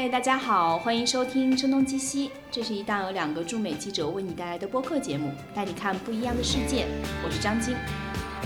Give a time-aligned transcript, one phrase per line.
[0.00, 6.86] 嗨，大家好，欢迎收听《声东击西》，这是一档由两个驻美记者为你带来的播客节目，带你看不一样的世界。
[7.24, 7.74] 我是张晶，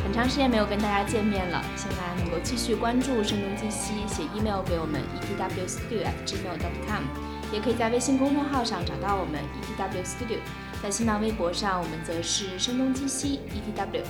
[0.02, 7.02] 很长时间没有跟大家见面了，希望大家能够继续关注《声东击西》，写 email 给我们 etwstudio@gmail.com，
[7.52, 9.38] 也可以在微信公众号上找到我们
[9.76, 10.38] etwstudio，
[10.82, 14.00] 在新浪微博上我们则是声东击西 etw。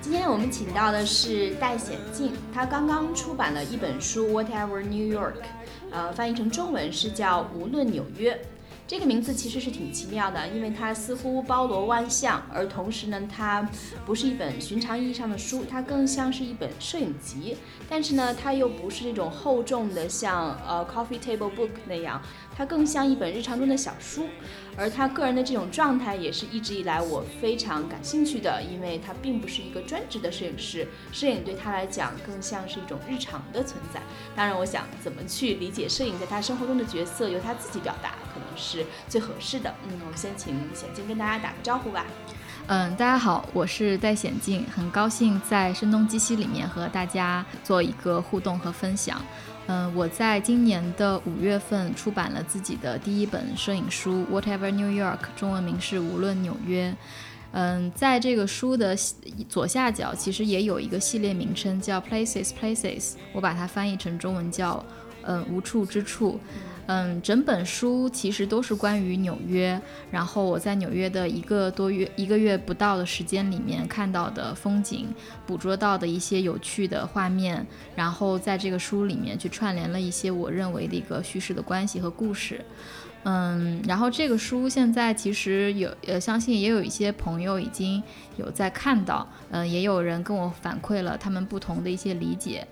[0.00, 5.34] 今天我们请到的是戴显静，他刚刚出版了一本书《Whatever New York》，
[5.90, 8.34] 呃，翻译成中文是叫《无论纽约》。
[8.86, 13.68] 这个名字其实是挺奇妙的，因为它似乎包罗万象，而同时呢，它
[14.04, 17.56] 不是一本寻常意义上的书，它更像是一本摄影集。
[17.88, 22.20] 但是呢，它又不是那种厚重的，像呃 coffee table book 那样。
[22.60, 24.26] 它更像一本日常中的小书，
[24.76, 34.02] 而他个人的这种状态也是一直以来我非常感兴趣的，因为他并不是一个专职的摄影师，摄影对他来讲更像是一种日常的存在。
[34.36, 39.74] 当然，我想怎么去理解摄影在他生活中的角色，由他自己表达，可能是最合适的。
[39.88, 42.04] 嗯，我们先请显静跟大家打个招呼吧。
[42.66, 49.18] 嗯，大家好，我是戴显静，很高兴在声东击西里面和大家做一个互动和分享。
[49.72, 56.90] 嗯，我在今年的五月份出版了自己的第一本摄影书《Whatever New York》，中文名是《无论纽约》。
[57.52, 58.96] 嗯，在这个书的
[59.48, 63.00] 左下角，其实也有一个系列名称叫《Places Places》，
[63.32, 64.84] 我把它翻译成中文叫
[65.24, 66.38] “嗯无处之处”。
[66.92, 75.06] 嗯，整本书其实都是关于纽约，然后我在纽约的一个多月、一个月不到的时间里面看到的风景，
[75.46, 82.60] 捕捉到的一些有趣的画面，然后在这个书里面去串联了一些我认为的一个叙事的关系和故事。
[83.24, 88.02] 嗯，然后这个书现在其实有，呃，相信也有一些朋友已经
[88.38, 92.66] 有在看到，嗯，也有人跟我反馈了他们不同的一些理解，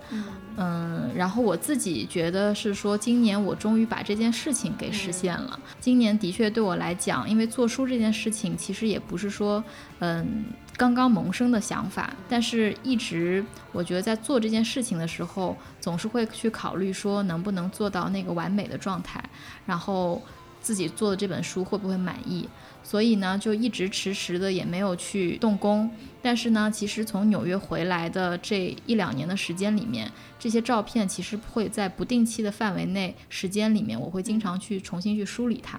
[0.56, 5.60] 嗯，然后我自己觉得是说，今年我终于把这件事情给实现了。
[5.80, 9.62] 今年的确对我来讲，因为做书这件事情其实也不是说，
[9.98, 10.46] 嗯，
[10.78, 19.22] 刚刚萌生的想法，但是一直我觉得在做这件事情的时候，总是会去考虑说能不能做到那个完美的状态，
[19.66, 20.22] 然后。
[20.60, 22.48] 自己做的这本书会不会满意？
[22.82, 25.90] 所以呢，就一直迟迟的也没有去动工。
[26.22, 35.78] 但是呢，其实从纽约回来的这一两年的时间里面，这些照片其实会在不定期的范围内时间里面，我会经常去重新去梳理它。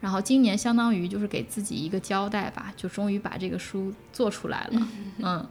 [0.00, 4.88] 然后今年相当于就是给自己一个交代吧，就终于把这个书做出来了。
[5.18, 5.46] 嗯。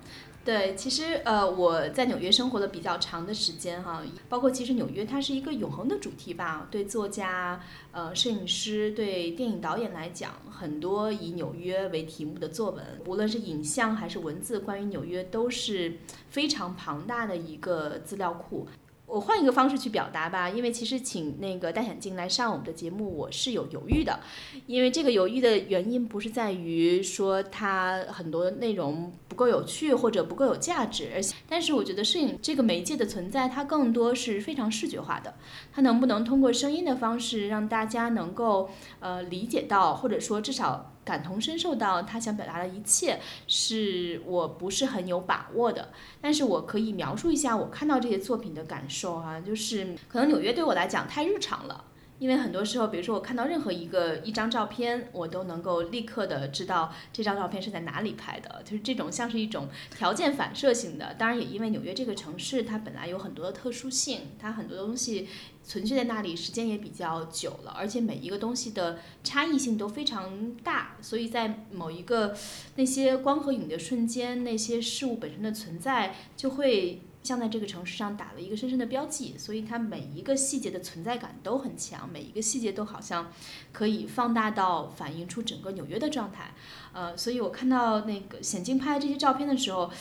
[0.47, 6.69] 对，其实呃，我在纽约生活了比较长的时间哈，包括其实纽约它是一个永恒的主题吧。
[6.72, 15.97] 对作家、呃摄影师、对电影导演来讲，很多以纽约为题目的作文，无论是影像还是文字，关于纽约都是
[16.30, 18.66] 非常庞大的一个资料库。
[19.07, 24.19] 我换一个方式去表达吧，因为其实请那个戴眼镜来上我们的节目，我是有犹豫的，
[24.66, 35.34] 因为这个犹豫的原因不是在于说它很多内容不够有趣或者不够有价值，而但是我觉得摄影这个媒介的存在，它更多是非常视觉化的，
[35.72, 38.69] 它能不能通过声音的方式让大家能够
[39.00, 40.91] 呃理解到，或者说至少。
[41.07, 45.88] 感同身受到他想表达的一切，是我不是很有把握的，
[46.19, 51.85] 但是我可以描述一下我看到这些作品的感受啊，就是可能纽约对我来讲太日常了。
[52.19, 61.13] 因为很多时候，比如说我看到任何一个一张照片，我都能够立刻的知道这张照片是在哪里拍的，就是这种像是一种条件反射性的。
[61.13, 65.28] 当然，也因为纽约这个城市它本来有很多的特殊性，它很多东西
[65.63, 72.35] 存续在那里时间也比较久了，而且每一个东西的差异性都非常大，所以在某一个
[72.78, 77.01] 那些光和影的瞬间，那些事物本身的存在就会。
[77.27, 83.29] 像在这个城市上打了一个深深的标记，所以它每一个细节的存在感都很强，每一个细节都好像
[83.73, 86.53] 可以放大到反映出整个纽约的状态。
[86.93, 89.91] 呃，所以我看到那个显镜拍这些照片的时候，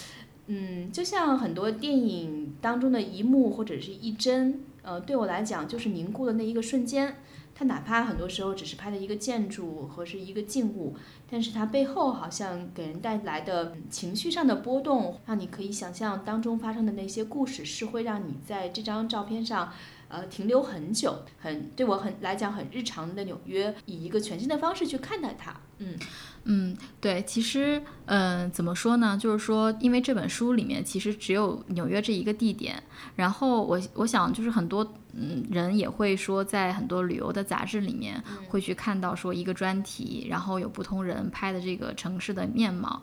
[0.46, 7.16] 嗯，就像很多电影当中的一幕或者是一帧，呃，对我来讲就是凝固的那一个瞬间。
[7.58, 10.94] 它哪怕很多时候只是拍的一个建筑和是一个静物，
[11.30, 19.72] 但是它背后好像给人带来的情绪上的波动，让你可以想象当中发生的那些故事，是会让你在这张照片上，
[20.08, 25.54] 呃，停留很久，很对我很来讲很日常的纽约，以一个全新的方式去看待它。
[25.78, 25.94] 嗯
[26.44, 29.18] 嗯，对，其实嗯，怎么说呢？
[29.20, 32.82] 就是说，因为这本书里面其实只有纽约这一个地点，
[33.16, 34.94] 然后我我想就是很多。
[35.18, 43.02] 嗯人也会说，在很多旅游的杂志里面会去看到说一个专题，然后有不同人拍的这个城市的面貌。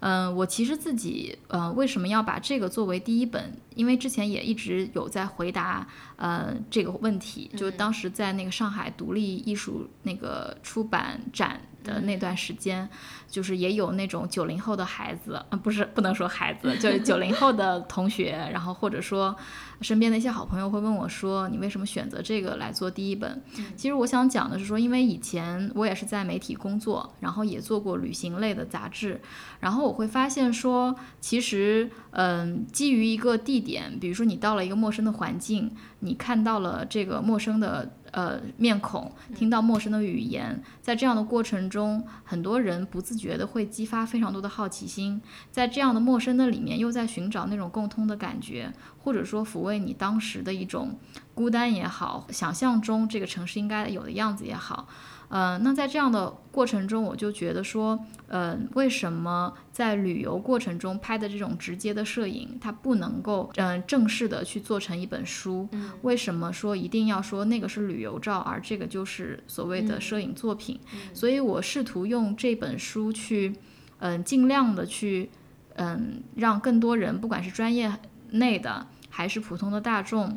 [0.00, 3.52] 嗯，我其实自己，呃，为什么要把这个作为第一本？
[3.74, 5.86] 因为之前也一直有在回答，
[6.16, 12.88] 呃，这个问题，就当时在那个上海独立艺术那个出版展的那段时间，
[13.28, 19.34] 就是也有那种九零后的孩子，啊，不是不能说孩子，就是九零后的同学，然后或者说
[19.80, 23.42] 身边的一些好朋友会问我说，你为什么选择这个来做第一本？
[23.76, 29.20] 其实我想讲的是说，因为以前我也是在媒体工作，然后也做过旅行类的杂志，
[29.58, 29.80] 然后。
[29.90, 48.70] 我会发现说，其实，嗯，基于一个地点，比如说你到了一个陌生的环境，你看到了这个陌生的呃面孔，听到陌生的语言，在这样的过程中，很多人不自觉的会激发非常多的好奇心，在这样的陌生的里面，又在寻找那种共通的感觉，
[49.02, 50.98] 或者说抚慰你当时的一种
[51.34, 54.88] 孤单也好，想象中这个城市应该有的样子也好。
[55.28, 65.68] 呃，那在这样的过程中，我就觉得说，呃，为什么在旅游过程中拍的这种直接的摄影，它不能够，嗯，正式的去做成一本书？
[66.02, 70.80] 为什么说一定要说那个是旅游照，而这个就是所谓的摄影作品？
[71.14, 73.54] 所以我试图用这本书去，
[74.00, 75.30] 嗯，尽量的去，
[75.76, 77.88] 嗯，让更多人，不管是专业
[78.32, 80.36] 内的还是普通的大众，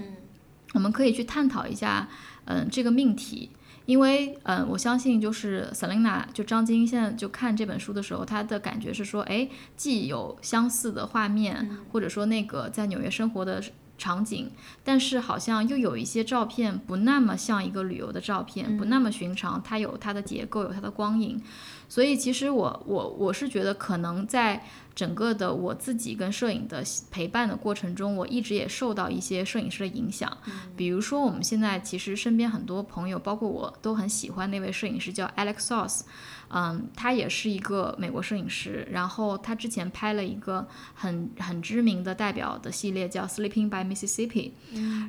[0.74, 2.07] 我们可以去探讨一下，
[2.45, 3.51] 嗯，这个命题。
[3.86, 13.62] 因为，嗯，我相信就是 Selina，就张晶现在就看这本书的时候，她的感觉是说，哎，既有相似的画面，或者说那个在纽约生活的
[13.98, 14.50] 场景，
[14.86, 21.42] 但是好像又有一些照片不那么像一个旅游的照片，不那么寻常，它有它的结构，有它的光影。
[21.89, 24.63] 所以其实我我我是觉得，可能在
[24.95, 30.38] 整个的我自己跟摄影的陪伴的过程中，我一直也受到一些摄影师的影响。
[30.75, 36.01] 比如说，我们现在其实身边很多朋友，包括我都很喜欢那位摄影师，叫 Alex Soss。
[36.50, 44.51] 嗯，他也是一个美国摄影师，然后他之前拍了一个很很知名的代表的系列叫《Sleeping by Mississippi》，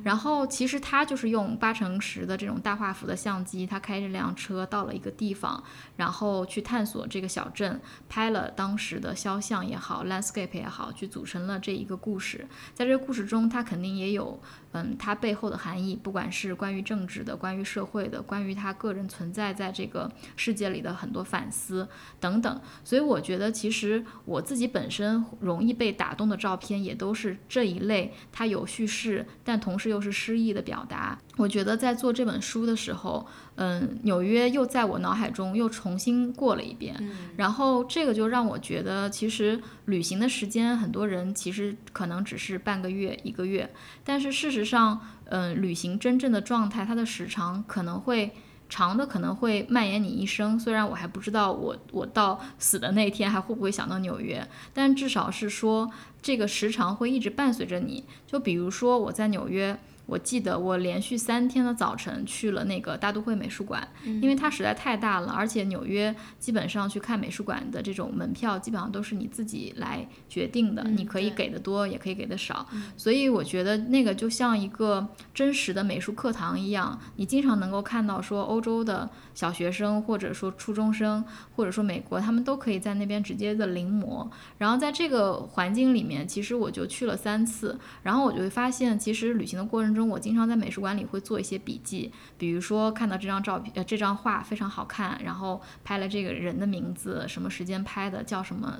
[0.03, 5.63] 然后其实他就是用八乘十的这种大画幅的相机，他开着辆车到了一个地方，
[5.97, 7.79] 然后去探索这个小镇，
[8.09, 12.47] 拍了当时的肖像也好，landscape 也好，去组成了这一个故事。
[12.73, 14.39] 在这个故事中，他肯定也有。
[14.77, 21.85] 嗯，它背后的含义，不管是关于政治的、关于社会的、关于他个人存在在这个世界里的很多反思
[22.21, 31.17] 等等，所以我觉得其实我自己本身容易被打动的照片，也都是这一类，它有叙事，但同时又是诗意的表达。
[31.35, 33.27] 我觉得在做这本书的时候。
[33.57, 36.93] 嗯，纽约又在我脑海中又重新过了一遍，
[37.37, 43.73] 然后这个就让我觉得，其实旅行的时间，很多人其实可能只是半个月、一个月，
[44.03, 44.99] 但是事实上，
[45.29, 48.33] 嗯，旅行真正的状态，它的时长可能会
[48.69, 50.59] 长的，可能会蔓延你一生。
[50.59, 55.89] 虽然我还不知道我我到死的那天还会不会想到纽约，但至少是说
[56.21, 58.03] 这个时长会一直伴随着你。
[58.27, 59.77] 就比如说我在纽约。
[60.05, 81.25] 我记得我连续三天的早晨去了那个大都会美术馆，因为它实在太大了，而且纽约基本上去看美术馆的这种门票基本上都是你自己来决定的，你可以给的多，也可以给的少，所以我觉得那个就像一个真实的美术课堂一样，你经常能够看到说欧洲的小学生或者说初中生
[81.55, 89.94] 或者说美国，他们都可以在那边直接的临摹，然后在这个环境里面，其实我就去了三次，然后我就会发现，其实旅行的过程。
[89.95, 98.79] 中我经常在美术馆里会做一些笔记，比如说看到这张照片，呃，这张画非常好看，然后拍了这个人的名字，什么时间拍的，叫什么。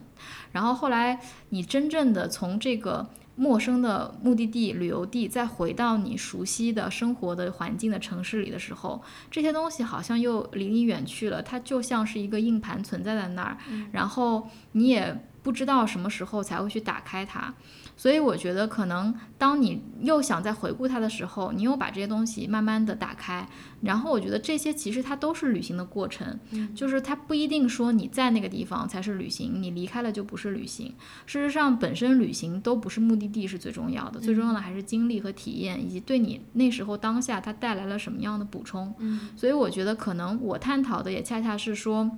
[0.51, 1.19] 然后后来
[1.49, 13.57] 你真正的从这个陌生的目的地、旅游地，再回到你熟悉的生活的环境的城市里的时候，这些东西好像又离你远去了，它就像是一个硬盘存在在那儿，
[13.91, 17.53] 然后你也不知道什么时候才会去打开它。
[17.97, 23.47] 所以我觉得，可能当你又想再回顾它的时候，你又把这些东西慢慢的打开，
[23.81, 26.39] 然后我觉得这些其实它都是旅行的过程，
[26.75, 30.93] 就是它不一定说你在那个地方才是旅行，你离开了就不是旅行。
[31.25, 38.93] 事实上，本身旅行都不是目的地是最重要的，最重要的还是经历和体验，以及对你那时候当下它带来了什么样的补充。
[39.37, 42.11] 所以我觉得，可能我探讨的也恰恰是说。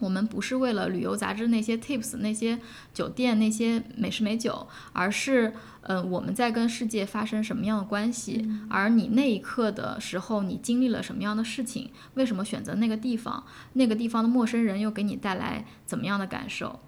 [0.00, 2.58] 我们不是为了旅游杂志那些 tips、那些
[2.92, 5.52] 酒店、那些美食美酒，而是，
[5.82, 8.48] 嗯，我们在跟世界发生什么样的关系？
[8.68, 11.90] 而你那一刻的时候，你经历了什么样的事情？
[12.14, 13.44] 为什么选择那个地方？
[13.72, 16.78] 那个地方的陌生人又给你带来怎么样的感受？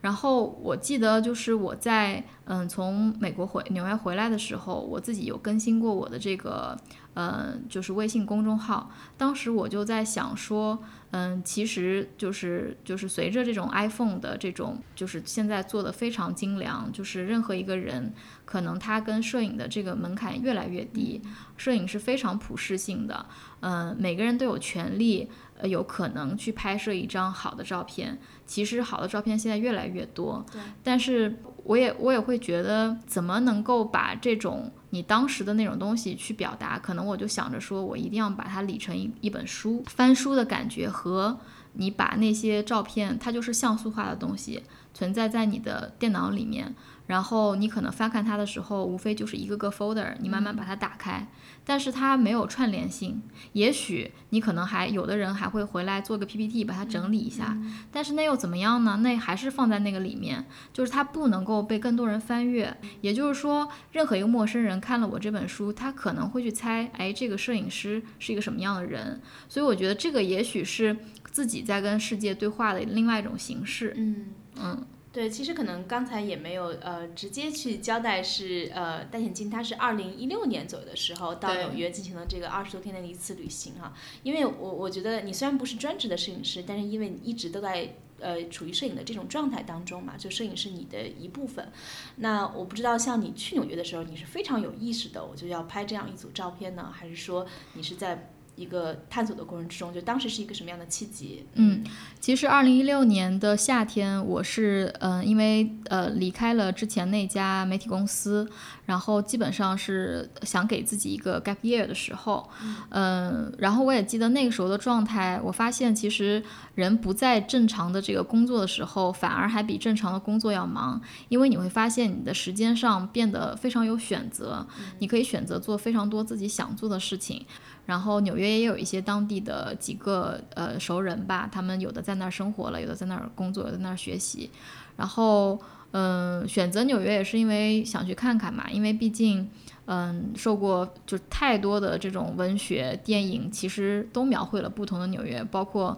[0.00, 6.76] 然后我记得就是我在，嗯，从美国回纽约回来的时候，我自己有更新过我的这个。
[7.18, 8.92] 呃，就是微信公众号。
[9.16, 10.78] 当时我就在想说，
[11.10, 18.12] 嗯，其实就是就是随着这种 iPhone 的这种，就是现在做的非常精良，就是任何一个人
[18.44, 21.20] 可能他跟摄影的这个门槛越来越低，
[21.56, 23.26] 摄影是非常普适性的，
[23.62, 25.28] 嗯，每个人都有权利。
[25.60, 28.16] 呃，有可能去拍摄一张好的照片。
[28.46, 30.46] 其实好的照片现在越来越多，
[30.84, 36.78] 但是我也我也会觉得，怎么能够把这种你当时的那种东西去表达？
[36.78, 41.38] 可能我就想着说，我一定要把它理成一一本书，翻书的感觉和
[41.74, 44.62] 你把那些照片，它就是像素化的东西，
[44.94, 46.74] 存在在你的电脑里面。
[47.06, 51.28] 然后你可能翻看它的时候，无非就是一个个 folder，你慢慢把它打开，
[51.68, 53.20] 但是它没有串联性。
[53.52, 57.54] 也许你可能还有的人还会回来做个 PPT，把它整理一下，
[57.92, 59.00] 但是那又怎么样呢？
[59.02, 62.74] 那还是放在那个里面，就是它不能够被更多人翻阅。
[63.02, 69.20] 也就是说，任何一个陌生人看了我这本书，他可能会去猜，哎，这个摄影师是一个什么样的人？
[69.46, 70.96] 所以我觉得这个也许是
[71.30, 73.92] 自己在跟世界对话的另外一种形式。
[73.98, 74.86] 嗯嗯。
[75.10, 83.94] 对，其实可能刚才也没有呃直接去交代，是呃戴眼镜他是二零一六年左右的时候到纽约进行了这个二十多天的一次旅行哈。
[84.22, 91.72] 因为我我觉得你虽然不是专职的摄影师，但是因为你一直都在呃处于摄影的这种状态当中嘛，就摄影是你的一部分。
[92.16, 98.30] 那我不知道像你去纽约的时候，你是非常有意识的，我就要拍这样一组照片呢，还是说你是在？
[98.58, 101.46] 一个探索的过程之中，就当时是一个什么样的契机？
[101.54, 101.84] 嗯，
[102.18, 108.48] 其实二零一六年的夏天，我是嗯，因为呃离开了之前那家媒体公司，
[108.86, 112.50] 然后基本上是想给自己一个 gap year 的时候，
[112.90, 116.42] 嗯，然后我也记得那个时候的状态，我发现其实
[116.74, 124.66] 人不在正常的这个工作的时候，反而还比正常的工作要忙，因为你会发现你的时间上变得非常有选择，
[124.98, 127.46] 你可以选择做非常多自己想做的事情。
[127.88, 134.50] 然后纽约也有一些当地的几个呃熟人吧，他们有的在那儿生活了，有的在那儿工作，有的在那儿学习。
[134.98, 135.58] 然后
[135.92, 139.48] 嗯，选择纽约也是因为想去看看嘛，因为毕竟
[139.86, 145.96] 嗯受过就太多的这种文学电影，其实都描绘了不同的纽约，包括。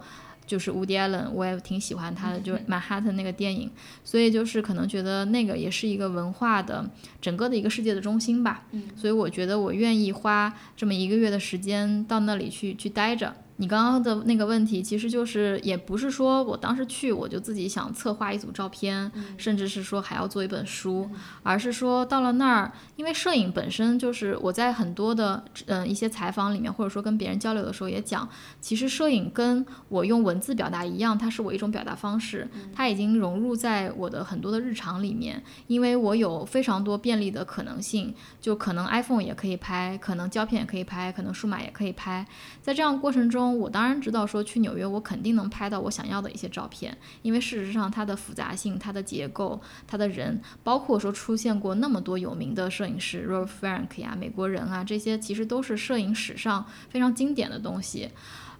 [0.51, 3.71] 就是 Woody Allen，我也挺喜欢他的，就是曼哈顿那个电影，
[4.03, 6.85] 所以就是可能觉得那个也是一个文化的
[7.21, 8.65] 整个的一个世界的中心吧。
[8.71, 13.33] 嗯，所以我觉得我愿意花这么一个月的时间到那里去去待着。
[13.61, 21.07] 你刚刚的那个问题，其实就是也不是说我当时去我就自己想策划一组照片，甚至是说还要做一本书，
[21.43, 28.27] 而是说到了那儿，因为摄影本身就是我在很多的嗯一些采访里面，或者说跟别人交流的时候也讲，
[28.59, 42.25] 其实摄影跟我用文字表达一样，它是我一种表达方式，它已经融入在我的很多的日常里面，因为我有非常多便利的可能性，就可能 iPhone 也可以拍，可能胶片也可以拍，可能数码也可以拍，
[42.59, 43.50] 在这样过程中。
[43.57, 58.09] 我当然知道，说去纽约，我肯定能拍到我想要的一些照片，因为事实上它的复杂性、它的结构、它的人，包括说出现过那么多有名的摄影师，Robert Frank 呀、美国人啊，这些其实都是摄影史上非常经典的东西。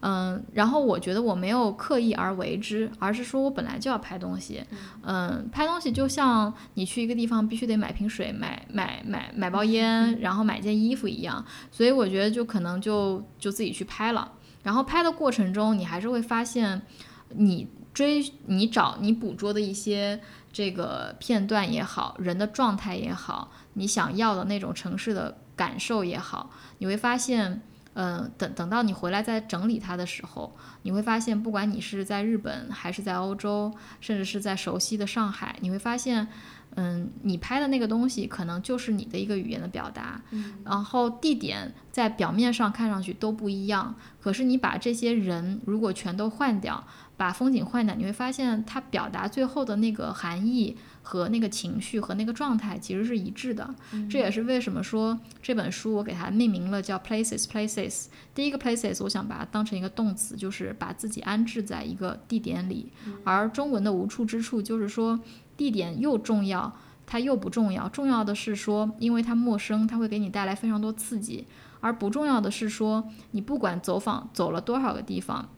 [0.03, 4.63] 嗯，然后我觉得我没有刻意而为之，而是说我本来就要拍东西。
[5.03, 14.31] 嗯，拍东西就像你去一个地方必须得买瓶水、买买买买包烟， 然后买件衣服一样，所以我觉得就可能就就自己去拍了。
[14.63, 16.81] 然后拍的过程中，你还是会发现，
[17.29, 27.61] 你追、你找、你捕捉的一些这个片段也好，人的状态也好，你想要的那种城市的感受也好，你会发现，
[27.93, 36.27] 嗯，等等到你回来再整理它的时候，你会发现，不管你是在日本还是在欧洲，甚至是在熟悉的上海，你会发现。
[36.75, 40.21] 嗯，你拍的那个东西可能就是你的一个语言的表达，
[40.63, 46.81] 然后地点在表面上看上去都不一样，可是你把这些人如果全都换掉，
[47.17, 53.75] 把风景换掉，你会发现它表达最后的那个含义和那个情绪和那个状态其实是一致的。
[54.09, 58.05] 这也是为什么说这本书我给它命名了叫 Places Places。
[58.33, 62.93] 第一个 Places 我想把它当成一个动词，就是把自己安置在一个地点里，
[63.25, 65.19] 而中文的无处之处就是说。
[65.57, 66.73] 地点又重要，
[67.05, 67.87] 它又不重要。
[67.89, 71.45] 重要的是说，因为它陌生，它会给你带来非常多刺激；
[71.79, 75.49] 而不重要的是说，你不管走访走了多少个地方，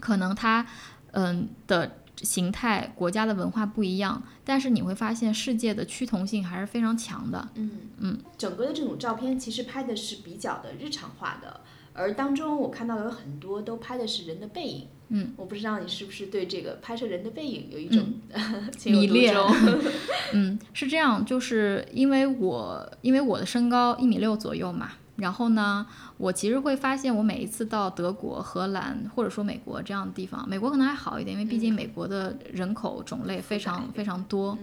[0.00, 0.66] 可能它
[1.12, 7.48] 嗯的形态、国家的文化不一样，但是你会发现世界的趋同性还是非常强的。
[7.54, 11.60] 嗯嗯，整个的这种照片其实拍的是比较的日常化的。
[11.92, 18.04] 而当中我看到有很多都拍的是人的背影，嗯，我不知道你是不是对这个拍摄人的背影有一种
[18.84, 19.34] 迷恋，
[20.34, 25.86] 嗯，是这样，就是因为我因为我的身高一米六左右嘛，然后呢，
[26.18, 34.58] 我其实会发现，我每一次到德国、荷兰或者说美国这样的地方，美国可能还好一点，因为毕竟美国的人口种类非常非常多。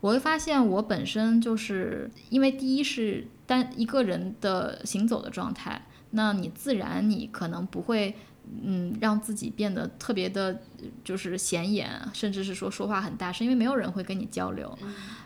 [0.00, 8.14] 我会发现，我本身就是因为第一是单一个人的行走的状态，那你自然你可能不会。
[8.62, 10.60] 嗯，让自己变得特别的，
[11.02, 14.78] 就是显眼，甚至是说说话很大声，因为没有人会跟你交流。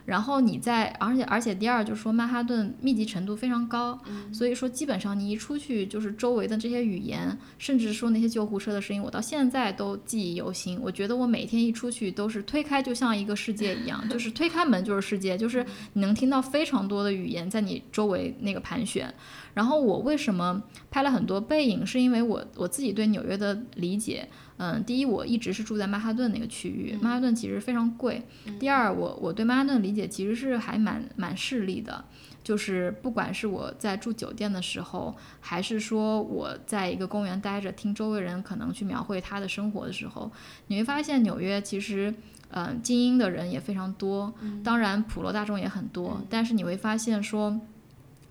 [0.05, 4.01] 然后你在，而且而且第二就是说曼哈顿密集程度非常高，
[4.33, 10.81] 所以说基本上你一出去，就是周围的这些语言，甚至说那些救护车的声音，我到现在都记忆犹新。
[10.81, 19.13] 我觉得我每天一出去都是推开就像一个世界一样， 就是推开门就是世界，就是你能听到非常多的语言在你周围那个盘旋。
[19.57, 21.85] 然后我为什么拍了很多背影？
[21.87, 28.23] 是因为我我自己对纽约的理解，嗯，第一我一直是住在曼哈顿那个区域，曼哈顿其实非常贵。
[28.61, 32.05] 第二，我我对曼哈顿理解其实是还蛮蛮势利的，
[32.45, 40.31] 就是不管是我在住酒店的时候，还是说我在一个公园待着，听周围人可能去描绘他的生活的时候，
[40.67, 42.13] 你会发现纽约其实，
[42.51, 47.59] 嗯，精英的人也非常多，当然普罗大众也很多，但是你会发现说。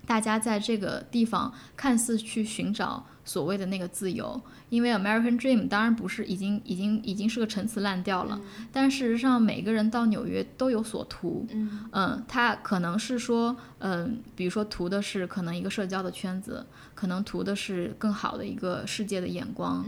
[0.06, 8.40] 大家在这个地方看似去寻找所谓的那个自由，因为 American Dream 当然不是已经已经已经是个陈词滥调了，
[8.72, 11.44] 但事实上每个人到纽约都有所图，
[11.90, 16.64] 嗯，他可能是说，嗯，比如说图的是可能一个社交的圈子，
[16.96, 19.86] 可能图的是更好的一个世界的眼光，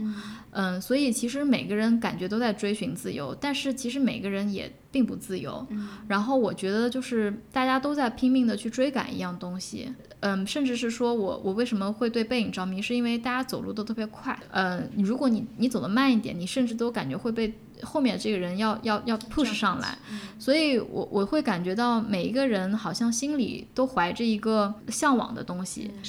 [0.51, 4.71] 嗯，所以其实每个人感觉都在追寻自由，但是其实每个人也。
[4.91, 5.67] 并不自由，
[6.07, 9.87] 然后我觉得就是大家都在拼命的去追赶一样东西，
[10.21, 19.97] 嗯，甚至是说我我为什么会对背影着迷，是因为大家走路都特别快，嗯，如果你你走得慢一点，你甚至都感觉会被后面这个人要要要 push 上来，
[20.37, 25.91] 所以我我会感觉到每一个人好像心里都怀着一个向往的东西，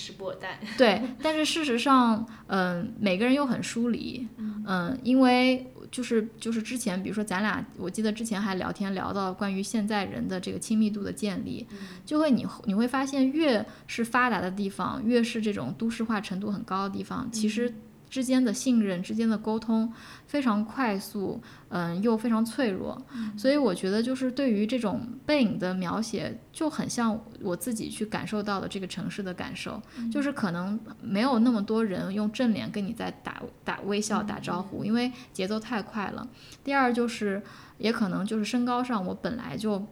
[0.77, 4.27] 对，但是事实上，嗯，每个人又很疏离，
[4.67, 5.67] 嗯，因为。
[5.91, 11.67] 就是就是之前，比如说咱俩，我记得之前还聊天聊到关于现在人的这个亲密度的建立，
[12.07, 17.75] 就会你你会发现，越是发达的地方，越是这种都市化程度很高的地方，其实。
[18.11, 19.91] 之间的信任，之间的沟通
[20.27, 23.01] 非常快速，嗯，又非常脆弱，
[23.39, 29.81] 所以我觉得就是对于这种背影的描写，就很像我自己去感受到的这个城市的感受，
[30.13, 36.29] 就是可能没有那么多人用正脸跟你在打打微笑打招呼，因为节奏太快了。
[36.65, 37.41] 第二就是，
[37.79, 39.87] 也可能就是身高上，我本来就。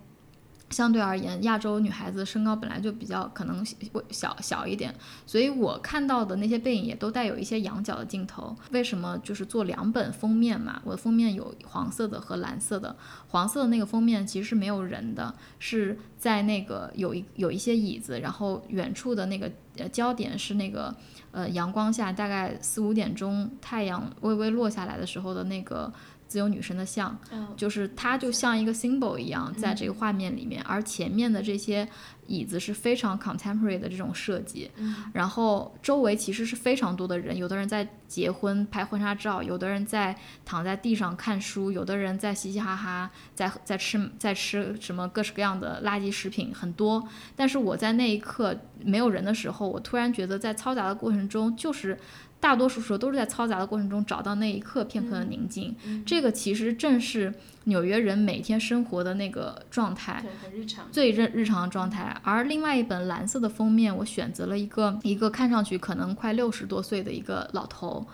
[0.70, 3.64] 相对而言，亚洲女孩子身高本来就比较可能
[4.10, 4.94] 小小一点，
[5.26, 8.54] 所以我看到的那些背影也都带有一些仰角的镜头。
[8.70, 10.80] 为什么就是做两本封面嘛？
[10.84, 12.94] 我的封面有黄色的和蓝色的，
[13.28, 20.94] 黄色的那个封面其实是没有人的，是在那个有一有一些椅子，然后远处的那个呃焦点是那个
[21.30, 25.92] 呃阳光下大概四五点钟太阳微微落下来的时候的那个。
[26.28, 27.18] 自由女神的像，
[27.56, 31.88] 就是它就像一个 symbol 一样，在这个画面里面，而前面的这些
[32.26, 34.70] 椅子是非常 contemporary 的这种设计，
[35.14, 40.14] 然后周围其实是非常多的人，有的人在结婚拍婚纱照，有的人在
[40.44, 47.08] 躺在地上看书，有的人在嘻嘻哈哈，在在吃在吃什么各式各样的垃圾食品，很多。
[47.34, 51.98] 但是我在那一刻没有人的时候，我突然觉得在嘈杂的过程中，就是。
[52.40, 55.74] 大多数时候都是在嘈杂的过程中找到那一刻片刻的宁静，
[56.06, 60.24] 这个其实正是纽约人每天生活的那个状态，
[60.54, 62.16] 日常，最日日常的状态。
[62.22, 68.06] 而另外一本蓝色的封面，我选择了一个一个看上去可能快六十多岁的一个老头，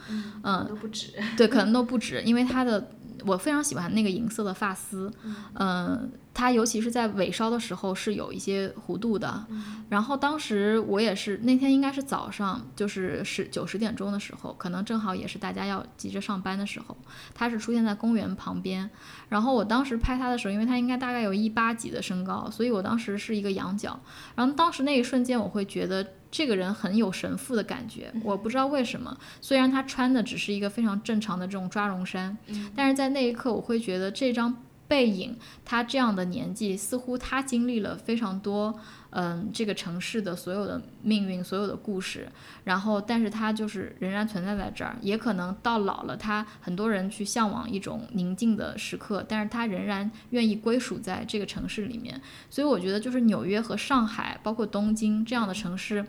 [0.43, 2.89] 嗯，都不止， 对，可能都不止，因为他的。
[3.27, 5.13] 我非常喜欢那个银色的发丝，
[5.55, 9.47] 嗯，它尤其是在尾梢的时候是有一些弧度的。
[9.89, 16.97] 然后当时我也是那天应该是早上，就是十九十点钟的时候，可能正好也是大家要急着上班的时候，
[17.35, 18.89] 它是出现在公园旁边。
[19.29, 23.99] 然后我当时拍它的时候，因为它应该大概有一八几的身高，所以我当时是一个仰角。
[24.35, 26.07] 然后当时那一瞬间，我会觉得。
[26.35, 29.17] 这个人很有神父的感觉，我不知道为什么。
[29.41, 32.37] 虽然他穿的只是一个非常正常的这种抓绒衫，
[32.75, 38.77] 但是在那一刻，我会觉得这张背影，他这样的年纪，似乎他经历了非常多。
[39.17, 42.29] 嗯，这个城市的所有的命运，所有的故事，
[42.65, 52.21] 然后，但是它就是仍然存在在这儿，也可能到老了，他很多人去向往一种宁静的时刻，但是他仍然愿意归属在这个城市里面。
[52.51, 56.05] 所以我觉得，就是纽约和上海，包括东京这样的城市，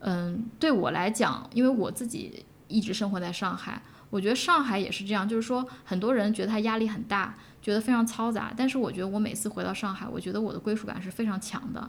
[0.00, 3.80] 嗯，对我来讲，因为我自己一直生活在上海。
[4.10, 11.88] 我觉得上海也是这样，就是说很多人觉得他压力很大，觉得非常嘈杂，但是我觉得我每次回到上海，我觉得我的归属感是非常强的。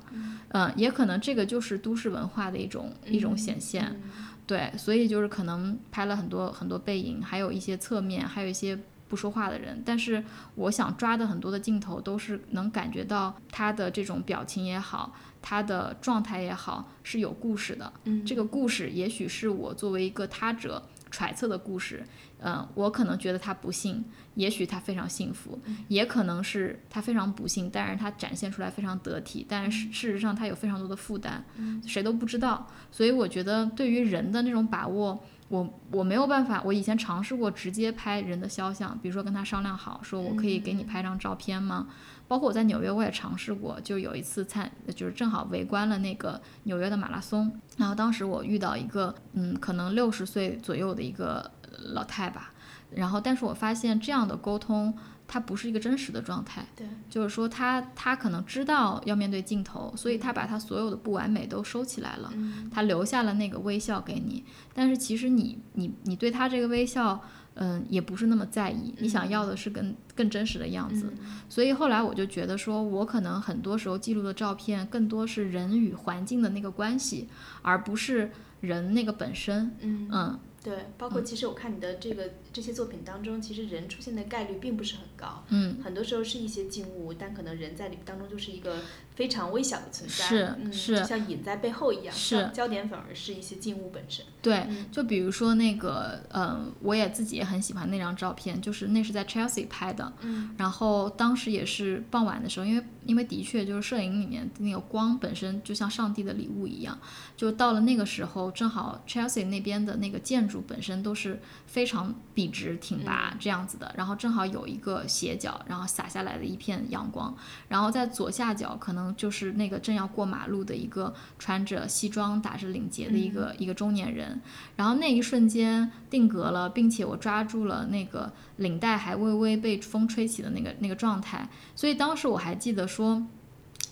[0.54, 4.02] 嗯，也可能这个就是都市文化的一种一种显现。
[4.48, 9.84] 对，所以就是可能拍了很多很多背影，还有一些侧面，还有一些不说话的人。
[9.86, 10.24] 但是
[10.56, 17.92] 我想抓的很多的镜头都是能感觉到他的这种表情也好，他的状态也好是有故事的。
[18.06, 22.06] 嗯，这个故事也许是我作为一个他者揣测的故事。
[22.42, 24.04] 嗯，我可能觉得他不幸，
[24.36, 31.44] 也许他非常幸福，也可能是他非常不幸，但是他展现出来非常得体，但是事实上他有非常多的负担，
[31.88, 32.68] 谁都不知道。
[32.92, 36.62] 所以我觉得对于人的那种把握，我我没有办法。
[36.64, 41.88] 我以前尝试过直接拍人的肖像，比如说跟他商量好，说我可以给你拍张照片吗？
[42.28, 51.50] 包括我在纽约，我也尝试过，就有一次参，就是正好围观了那个纽约的马拉松，然后当时我遇到一个，嗯，可能六十岁左右的一个。
[51.94, 52.52] 老太吧，
[52.92, 54.96] 然后，但是我发现这样的沟通，
[55.28, 56.66] 它不是一个真实的状态。
[56.76, 62.32] 对，就是说他他可能知道要面对镜头，所以他把他所有的不完美都收起来了，
[62.72, 64.44] 他留下了那个微笑给你。
[64.74, 67.20] 但是其实你你你对他这个微笑，
[67.56, 68.94] 嗯，也不是那么在意。
[69.00, 71.12] 你想要的是更更真实的样子。
[71.50, 77.28] 所以后来我就觉得说，我可能很多时候记录的照片，更多是人与环境的那个关系，
[77.62, 79.76] 而不是人那个本身。
[79.82, 80.40] 嗯嗯。
[80.66, 88.80] 对，包括其实我看你的这个这些作品当中，其实人出现的概率并不是很高，嗯，很多时候是一些静物，但可能人在里当中就是一个
[89.14, 94.26] 非常微小的存在，是是，像隐在背后一样，是焦点反而是一些静物本身。
[94.46, 106.98] 对，就比如说那个，嗯，我也自己也很喜欢那张照片，就是那是在 Chelsea 拍的，嗯，然后当时也是傍晚的时候，因为因为的确就是摄影里面那个光本身就像上帝的礼物一样，
[107.38, 110.64] 就到了那个时候，正好 Chelsea 那边的那个建筑。
[110.68, 117.36] 本身都是非常笔直挺拔这样子的，然后正好有一个斜角，然后洒下来的一片阳光，
[117.68, 124.35] 然后在左下角可能就是那个正要过马路的一个穿着西装打着领结的一个一个中年人，
[124.76, 133.26] 然后那一瞬间定格了，并且我抓住了那个领带还微微被风吹起的那个那个状态，所以当时我还记得说。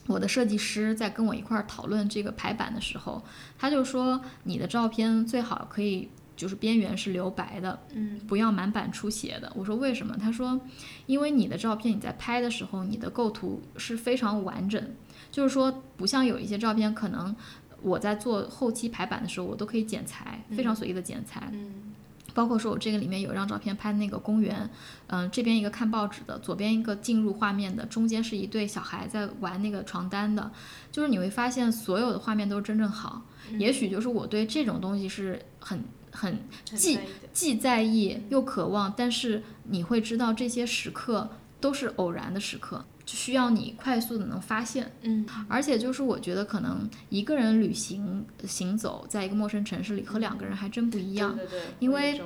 [0.06, 3.24] 我的设计师在跟我一块儿讨论这个排版的时候，
[3.58, 9.50] 他就说你的照片最好可以就是边缘是留白的，嗯，不要满版出血的。
[9.56, 10.18] 我说为什么？
[10.18, 10.60] 他说，
[11.06, 14.94] 因为你的照片你在拍的时候，你的构图是非常完整，
[15.32, 17.34] 就是说不像有一些照片，可能
[17.84, 21.93] 我在做后期排版的时候，我都可以剪裁，非常随意的剪裁，嗯。
[22.34, 24.67] 包括说，我这个里面有一张照片拍那个公园，
[25.06, 30.50] 嗯，这边一个看报纸的，左边一个进入画面的，中间是一对小孩在玩那个床单的，
[30.91, 33.22] 就是你会发现所有的画面都是真正好。
[33.60, 36.39] 也许就是我对这种东西是很很
[36.76, 36.98] 既
[37.34, 41.30] 既在意又渴望，但是你会知道这些时刻
[41.62, 42.84] 都是偶然的时刻。
[43.06, 52.22] 就需要你快速的能发现，嗯，而且就是我觉得可能一个人旅行行走在一个陌生城市里和两个人还真不一样，对对对，因为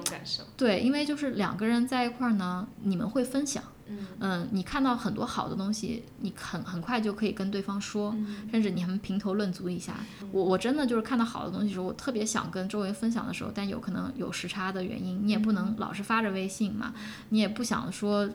[0.56, 8.16] 对，因为就是两个人在一块儿呢，你们会分享，嗯嗯，你看到很多好的东西，你很很快就可以跟对方说，
[8.52, 9.96] 甚至你还能评头论足一下。
[10.32, 16.94] 我我真的就是看到好的东西的时候，我特别想跟周围分享的时候，但有可能有时差的原因，你也不能老是发着微信嘛，
[17.30, 18.30] 你也不想说。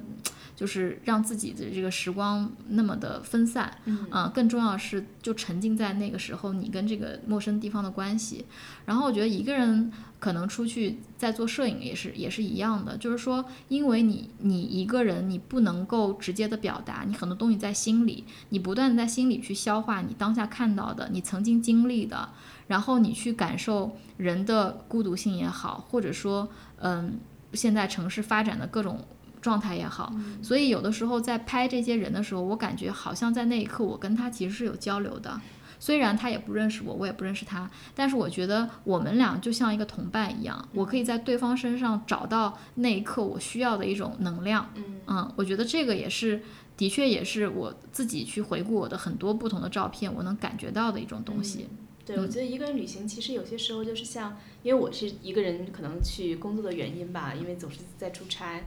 [0.55, 8.45] 就是让自己的这个时光那么的分散，嗯，更重要的是就沉浸在那个时候你跟这个陌生地方的关系。
[8.85, 9.91] 然后我觉得一个人
[10.23, 22.29] 可能出去在做摄影也是也是一样的，就是说，因为你你一个人你不能够直接的表达，你很多东西在心里，你不断在心里去消化你当下看到的，你曾经经历的，
[22.69, 27.19] 然后你去感受人的孤独性也好，或者说，嗯，
[27.53, 29.05] 现在城市发展的各种。
[29.43, 35.41] 状态也好，所以有的时候在拍这些人的时候，我感觉好像在那一刻我跟他其实是有交流的，
[35.83, 44.71] 虽然他也不认识我，我也不认识他，但是我觉得我们俩就像一个同伴一样，我可以在对方身上找到那一刻我需要的一种能量。
[45.09, 46.41] 嗯，我觉得这个也是，
[46.77, 51.67] 的确也是我自己去回顾我的很多不同的照片，我能感觉到的一种东西。
[52.07, 58.63] 对，我觉得一个人旅行其实有些时候就是像，因为我是一个人可能去工作的原因吧，因为总是在出差。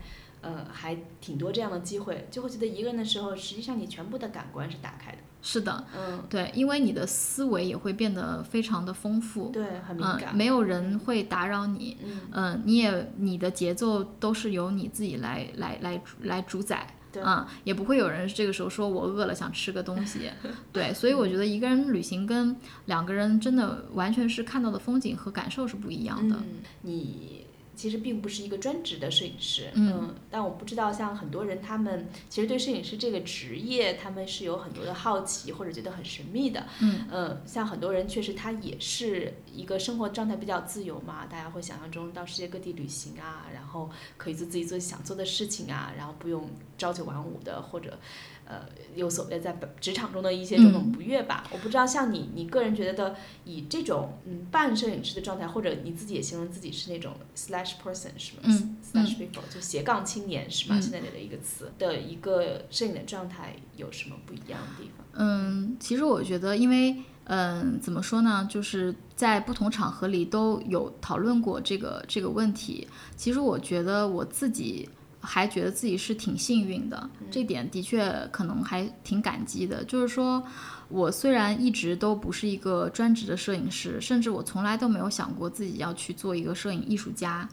[0.46, 5.18] 呃，还挺多这样的机会，就会觉得一个人的时候，实际上你全部的感官是打开的。
[5.42, 11.96] 是的，嗯，对，因为你的思维也会变得非常的丰富，对，很敏感，没有人会打扰你，
[12.32, 20.30] 嗯，你也你的节奏都是由你自己来来来来主宰，嗯，也不会有人这个时候说我饿了想吃个东西，
[20.72, 22.56] 对，所以我觉得一个人旅行跟
[22.86, 26.36] 两个人真的完全是看到的风景和感受是不一样的。
[26.82, 27.45] 你。
[27.76, 47.98] 其实并不是一个专职的摄影师，嗯但我不知道像很多人他们其实对摄影师这个职业他们是有很多的好奇或者觉得很神秘的，嗯呃，像很多人确实他也是一个生活状态比较自由嘛，大家会想象中到世界各地旅行啊，然后可以做自己做想做的事情啊，然后不用朝九晚五的或者。
[48.46, 48.60] 呃，
[48.94, 58.42] 有所谓在本职场中的一些种种不悦吧，我不知道像你，你个人觉得以这种嗯半摄影师的状态，或者你自己也形容自己是那种 slash person 是吗？
[58.44, 60.78] 嗯 slash people 就斜杠青年是吗？
[60.78, 65.04] 嗯现在的一个词的一个摄影的状态有什么不一样的地方？
[65.14, 72.86] 嗯，其实我觉得，因为嗯，怎么说呢，就是在不同场合里都有讨论过这个这个问题。
[73.16, 74.88] 其实我觉得我自己
[75.26, 79.82] 还觉得自己是挺幸运的，这点的确可能还挺感激的。
[79.84, 80.42] 就是说
[80.88, 87.48] 我虽然一直都不是一个专职的摄影师，甚至我从来都没有想过自己要去做一个摄影艺术家，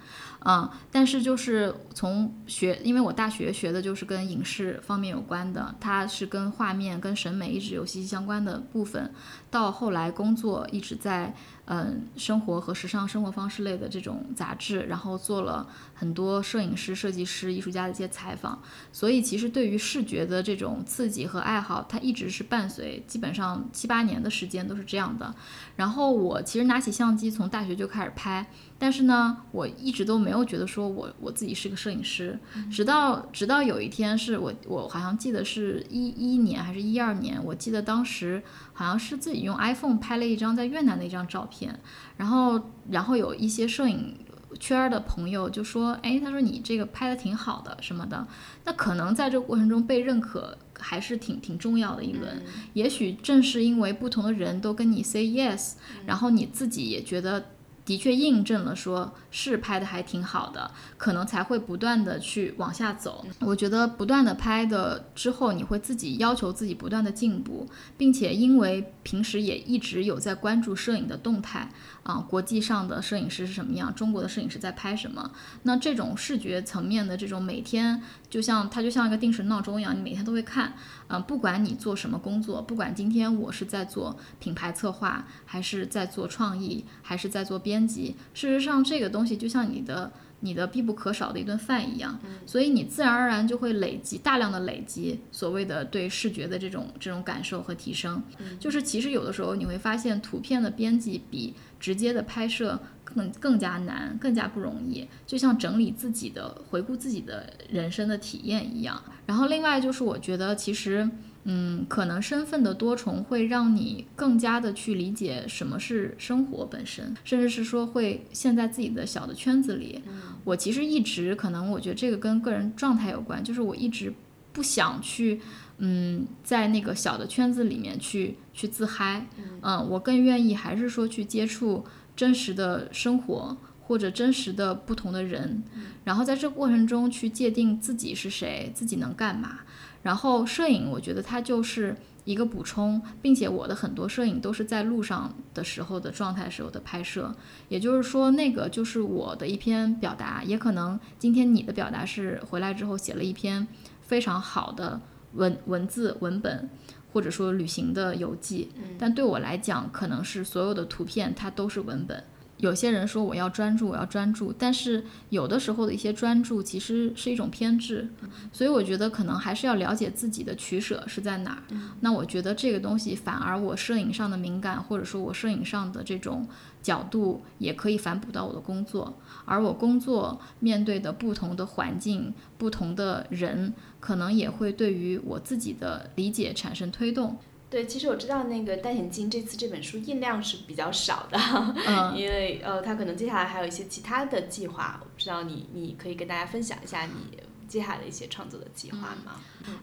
[0.46, 9.12] 嗯，但是就是从学，因为我大学学的就是跟影视方面有关的，它是跟画面、跟审美一直有息息相关的部分。
[9.50, 11.34] 到后来工作一直在
[11.66, 18.60] 嗯生活和时尚生活方式类的这种杂志，然后做了很多摄影师、设计师、艺术家的一些采访，
[18.92, 25.34] 所以其实对于视觉的这种刺激和爱好，它一直是伴随，基本上七八年的时间都是这样的。
[25.76, 28.46] 然后我其实拿起相机从大学就开始拍，
[28.84, 32.38] 但是呢，我一直都没有觉得说我我自己是个摄影师，
[32.70, 38.44] 直到直到有一天是我我好像记得是一一年还是一二年，我记得当时
[38.74, 41.80] 好像是自己用 iPhone 拍了一张在越南的一张照片，
[42.18, 44.18] 然后然后有一些摄影。
[44.60, 48.28] 圈儿的朋友就说：“哎，他说你这个拍的挺好的什么的，
[48.66, 52.40] 那可能在这个过程中被认可还是挺挺重要的一轮。
[52.74, 55.72] 也许正是因为不同的人都跟你 say yes，
[56.06, 57.44] 然后你自己也觉得
[57.86, 63.26] 的确印证了说是拍的还挺好的，可能才会不断的去往下走。
[63.40, 67.68] 我觉得不断的拍的之后，你会自己要求自己不断的进步，
[67.98, 71.70] 并且因为平时也一直有在关注摄影的动态。”
[72.04, 73.94] 啊，国际上的摄影师是什么样？
[73.96, 75.32] 中国的摄影师在拍什么？
[75.64, 80.74] 那这种视觉层面的这种每天，就像它就像一个定时闹钟一样，你每天都会看。
[81.08, 90.12] 嗯、不管你做什么工作，不管今天我是在做品牌策划，还是在做创意，还是在做编辑，事实上这个东西就像你的。
[90.46, 98.22] 你的必不可少的一顿饭一样，所以你自然而然就会累积大量的累积所谓的对视觉的这种这种感受和提升。
[98.60, 109.02] 就是其实有的时候你会发现，图片的编辑比直接的拍摄更更加难，更加不容易，就像整理自己的、回顾自己的人生的体验一样。
[109.26, 111.10] 然后另外就是我觉得其实。
[111.46, 120.02] 嗯，可能身份的多重会让你更加的去理解什么是生活本身，甚至是说会陷在自己的小的圈子里。
[120.44, 124.14] 我其实一直可能，我觉得这个跟个人状态有关，就是我一直
[124.52, 125.42] 不想去，
[125.80, 129.28] 嗯，在那个小的圈子里面去去自嗨。
[129.62, 133.58] 嗯，我更愿意还是说去接触真实的生活。
[133.86, 135.62] 或者真实的不同的人，
[136.06, 139.60] 然后在这个过程中去界定自己是谁，自己能干嘛。
[140.04, 147.34] 然后摄影，我觉得它就是一个补充，并且我的很多摄影都是在路上的时候的状态时候的拍摄，
[147.70, 153.68] 也就是说，那个就是我的一篇表达，也可能今天你的表达是回来之后写了一篇
[154.02, 155.00] 非常好的
[155.34, 156.70] 文文字文本，
[157.12, 162.24] 或者说旅行的游记，但对我来讲，可能是所有的图片它都是文本。
[162.64, 168.08] 有些人说我要专注，我要专注，但是有的时候的一些专注其实是一种偏执，
[168.54, 171.64] 所以我觉得可能还是要了解自己的取舍是在哪儿。
[172.00, 176.48] 那我觉得这个东西反而我摄影上的敏感，或者说我摄影上的这种
[176.82, 187.38] 角度，也可以反哺到我的工作，而我工作面对的不同的环境、不同的人，可能也会对于我自己的理解产生推动。
[187.74, 191.40] 对，其实我知道那个戴眼镜这次这本书印量是比较少的，
[191.88, 192.14] 嗯。
[192.16, 197.36] 因为呃，他可能接下来还有一些其他的计划，我不知道你你可以跟大家分享一下你
[197.74, 199.32] 接下来的一些创作的计划吗？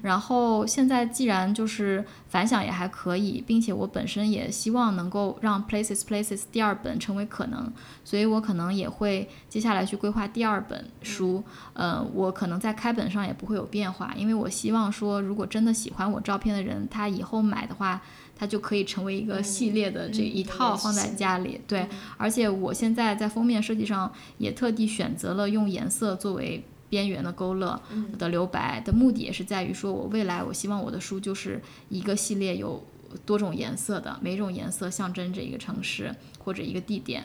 [0.00, 7.72] 然后现在既然就是反响也还可以，并且我本身也希望能够让 Places Places 第二本成为可能，
[8.04, 11.42] 所以我可能也会接下来去规划第二本书。
[11.72, 18.00] 呃，我可能在开本上也不会有变化，因为我希望说，如果真的喜欢我照片的人，他以后买的话，
[18.36, 21.60] 他就可以成为一个系列的这一套放在家里。
[21.66, 26.64] 对，而且我现在在封面设计上也特地选择了用颜色作为。
[26.90, 27.80] 边缘的勾勒
[28.18, 32.84] 的留白的目的也是在于说，我未来我希望我的书就是一个系列有
[33.24, 37.24] 多种颜色的，每种颜色象征着一个城市或者一个地点。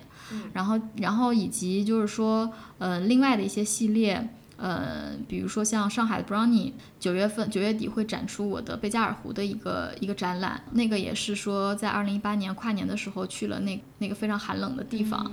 [0.54, 4.30] 然后，然后以及就是说，呃，另外的一些系列。
[4.58, 15.30] 呃，比如说像上海的 Brownie，九月份九月底会展出我的贝加尔湖的一个一个展览，那个也是说在二零一八年跨年的时候去了那那个非常寒冷的地方，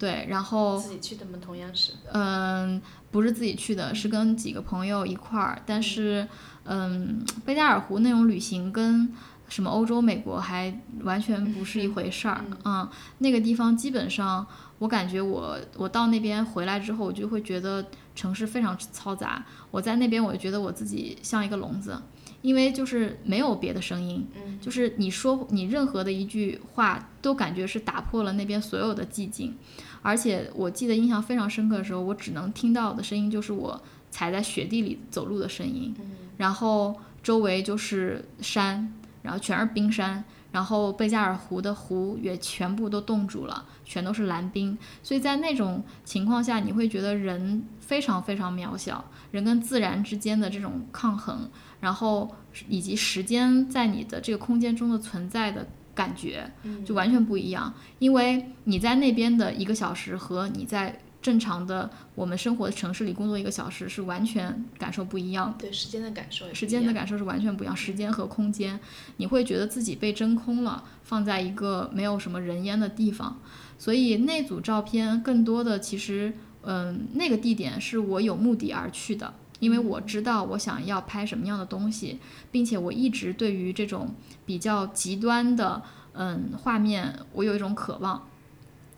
[0.00, 1.38] 对，然后自己去的吗？
[1.40, 6.26] 同样是，嗯，不是自己去的，是跟几个朋友一块儿，但是，
[6.64, 9.12] 嗯，贝加尔湖那种旅行跟
[9.48, 14.46] 什么欧洲、美国还完全不是一回事儿嗯，那个地方基本上。
[14.80, 17.84] 我感觉我我到那边回来之后，我就会觉得
[18.14, 19.44] 城市非常嘈杂。
[19.70, 22.00] 我在那边，我就觉得我自己像一个聋子，
[22.40, 29.54] 因为就是没有别的声音，嗯就是你说你任何的一句话都感觉是打破了那边所有的寂静。
[30.02, 35.94] 而且我记得印象非常深刻的时候，我只能听到的声音就是我踩在雪地里走路的声音，
[36.36, 40.24] 然后周围就是山，然后全是冰山。
[40.52, 52.28] 然后贝加尔湖的湖也全部都冻住了，全都是蓝冰，所以在那种情况下，你会觉得人非常非常渺小，人跟自然之间的这种抗衡，然后
[52.68, 55.64] 以及时间在你的这个空间中的存在的
[56.00, 56.50] 感觉，
[56.86, 58.22] 就完全不一样，因为
[58.64, 61.00] 你在那边的一个小时和你在。
[61.22, 65.56] 正常的，我们生活的城市里工作一个小时是完全感受不一样的。
[65.58, 67.76] 对时间的感受，时间的感受是完全不一样。
[67.76, 68.80] 时间和空间，
[69.18, 73.38] 你会觉得自己被真空了，放在一个没有什么人烟的地方。
[73.76, 76.32] 所以那组照片更多的其实，
[76.62, 82.18] 嗯，那个地点是我有目的而去的，因为我知道我想要拍什么样的东西，
[82.50, 84.12] 并且我一直对于这种
[84.44, 85.80] 比较极端的，
[86.14, 88.26] 嗯，画面我有一种渴望，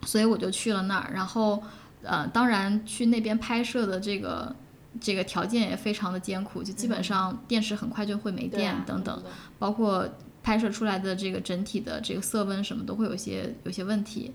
[0.07, 1.63] 所以我就去了那儿，然后。
[2.05, 4.53] 呃，当然去那边拍摄的这个
[5.01, 9.23] 这个条件也非常的艰苦，就基本上电池很快就会没电等等，
[9.57, 10.09] 包括
[10.43, 14.33] 拍摄出来的这个整体的这个色温什么都会有些有些问题，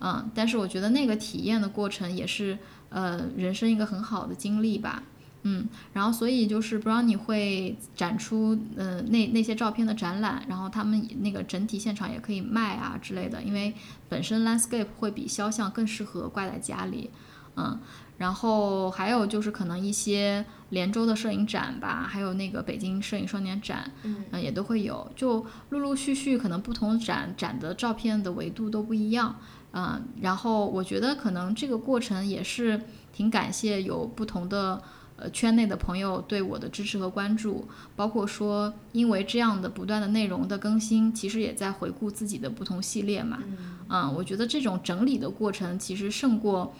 [0.00, 2.56] 嗯，但是我觉得那个体验的过程也是
[2.88, 5.02] 呃人生一个很好的经历吧。
[5.42, 13.72] 嗯，然后所以就是不知道你会展出呃那那些照片的展览，然后他们那个整体现场也可以卖啊之类的，因为
[14.08, 17.08] 本身 landscape 会比肖像更适合挂在家里，
[17.56, 17.80] 嗯，
[18.18, 29.36] 然后还有就是可能一些连州的摄影展吧，还有那个北京摄影双年展，嗯，也都会有，就陆陆续续可能不同展展的照片的维度都不一样，
[29.72, 34.82] 嗯，然后我觉得可能这个过程也是挺感谢有不同的。
[35.20, 43.38] 呃，圈内的朋友对我的支持和关注，包括说，因为这样的不断的内容的更新，其实也在回顾自己的不同系列嘛。
[43.90, 46.74] 嗯，我觉得这种整理的过程其实胜过，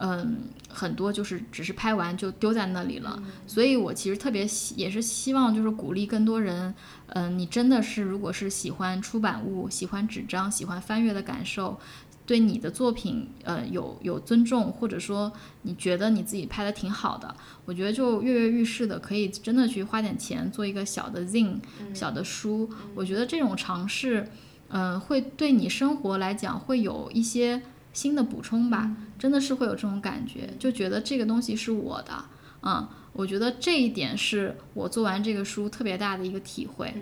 [0.00, 3.22] 嗯，很多就是只是拍完就丢在那里了。
[3.46, 6.74] 所以我其实特别希，也是希望就是鼓励更多人，
[7.08, 11.78] 嗯，你真的是如果是喜欢出版物、喜欢纸张、喜欢翻阅的感受。
[12.26, 15.30] 对你的作品，呃，有有尊重，或者说
[15.62, 17.34] 你觉得你自己拍的挺好的，
[17.66, 21.58] 我觉得就跃跃欲试的，可以真的去花点钱做一个小的 zine，
[21.92, 22.70] 小的书。
[22.94, 24.26] 我觉得这种尝试，
[24.68, 27.60] 嗯，会对你生活来讲会有一些
[27.92, 32.24] 新的补充吧，真的是会有这种感觉，就觉得这个东西是我的，
[32.62, 36.94] 嗯，我觉得这一点是我做完这个书特别大的一个体会，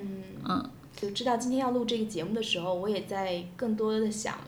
[0.48, 0.68] 嗯。
[1.02, 4.38] 就知道今天要录这个节目的时候，我也在更多的想，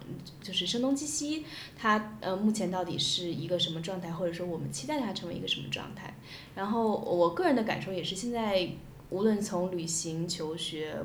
[0.41, 1.45] 就是声东击西，
[1.77, 6.15] 他呃目前到底是一个什么状态，或者说我们期待他成为一个什么状态。
[6.55, 8.69] 然后我个人的感受也是，现在
[9.15, 10.97] 无论从旅行、求学。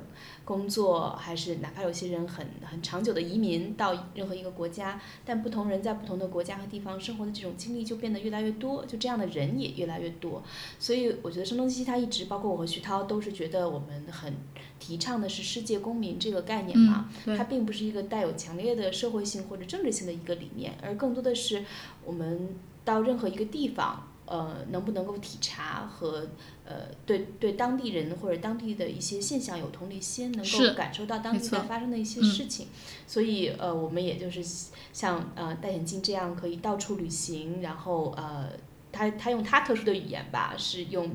[0.45, 10.41] 工作还是哪怕有些人很很长久的移民到任何一个国家，但不同人在不同的国家和地方生活的这种经历就变得越来越多，就这样的人也越来越多。
[10.79, 14.33] 所以我觉得声东击西，他一直包括我和徐涛都是觉得我们很
[14.79, 21.63] 提倡的是世界公民这个概念嘛，它并不是一个带有强烈的社会性或者政治性的一个理念，而更多的是
[22.03, 22.49] 我们
[22.83, 24.08] 到任何一个地方。
[24.29, 26.27] 呃，能不能够体察和
[26.63, 32.67] 呃，对对当地人或者当地的一些现象有同理心，能够感受到当地在发生的一些事情，
[33.07, 34.45] 所以呃，我们也就是
[34.93, 38.51] 像呃戴眼镜这样可以到处旅行，然后呃，
[38.91, 41.09] 他他用他特殊的语言吧，是用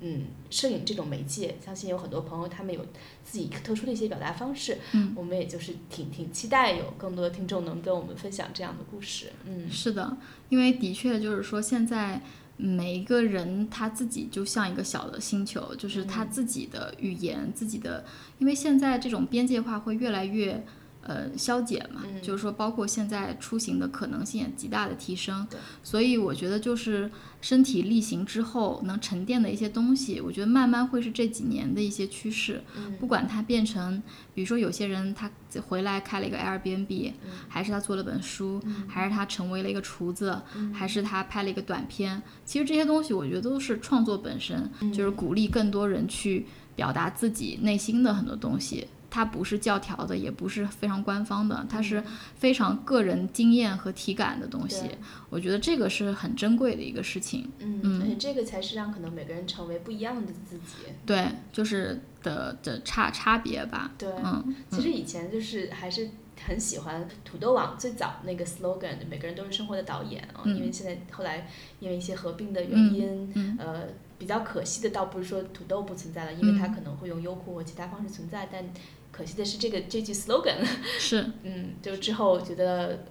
[0.00, 2.84] 嗯摄影这种媒介，相信有很多朋友他们有
[3.24, 10.18] 自己特殊的一些表达方式，嗯，我们也就是挺挺期待有更多的听众能跟我们分享这样的故事，嗯，是的，
[10.50, 12.20] 因为的确就是说现在。
[12.58, 18.04] 每一个人他自己就像一个小的星球，就是他自己的语言，自己的，
[18.38, 20.62] 因为现在这种边界化会越来越
[21.08, 32.62] 呃消解嘛，嗯就是说包括现在出行的可能性也极大的提升对，所以我觉得就是身体力行之后能沉淀的一些东西，我觉得慢慢会是这几年的一些趋势。
[32.76, 34.02] 嗯不管它变成，
[34.34, 35.30] 比如说有些人他
[35.66, 37.12] 回来开了一个 Airbnb，、
[37.48, 40.38] 还是他做了本书，还是他成为了一个厨子，
[40.74, 46.46] 还是他拍了一个短片，其实这些东西我觉得都是创作本身，就是鼓励更多人去
[46.76, 48.86] 表达自己内心的很多东西。
[49.10, 52.02] 它不是教条的，也不是非常官方的，它是
[52.36, 54.98] 非常个人经验和体感的东西对。
[55.30, 57.50] 我觉得这个是很珍贵的一个事情。
[57.58, 60.92] 嗯，而且这个才是让可能每个人成为不一样的自己。
[61.06, 63.92] 对，就是的的差差别吧。
[63.98, 66.10] 对，嗯，其实以前就是还是
[66.46, 71.48] 很喜欢土豆网最早那个 slogan，每个人都是生活的导演啊、嗯因为现在后来
[71.80, 73.82] 因为一些合并的原嗯因，嗯呃，
[74.18, 78.64] 比较可惜的倒不是说土豆不存在了，因为它可能会用优酷或其他方式存在，但
[79.18, 80.64] 可惜的是这个这句 slogan，
[81.00, 83.04] 是 嗯，就之后觉得。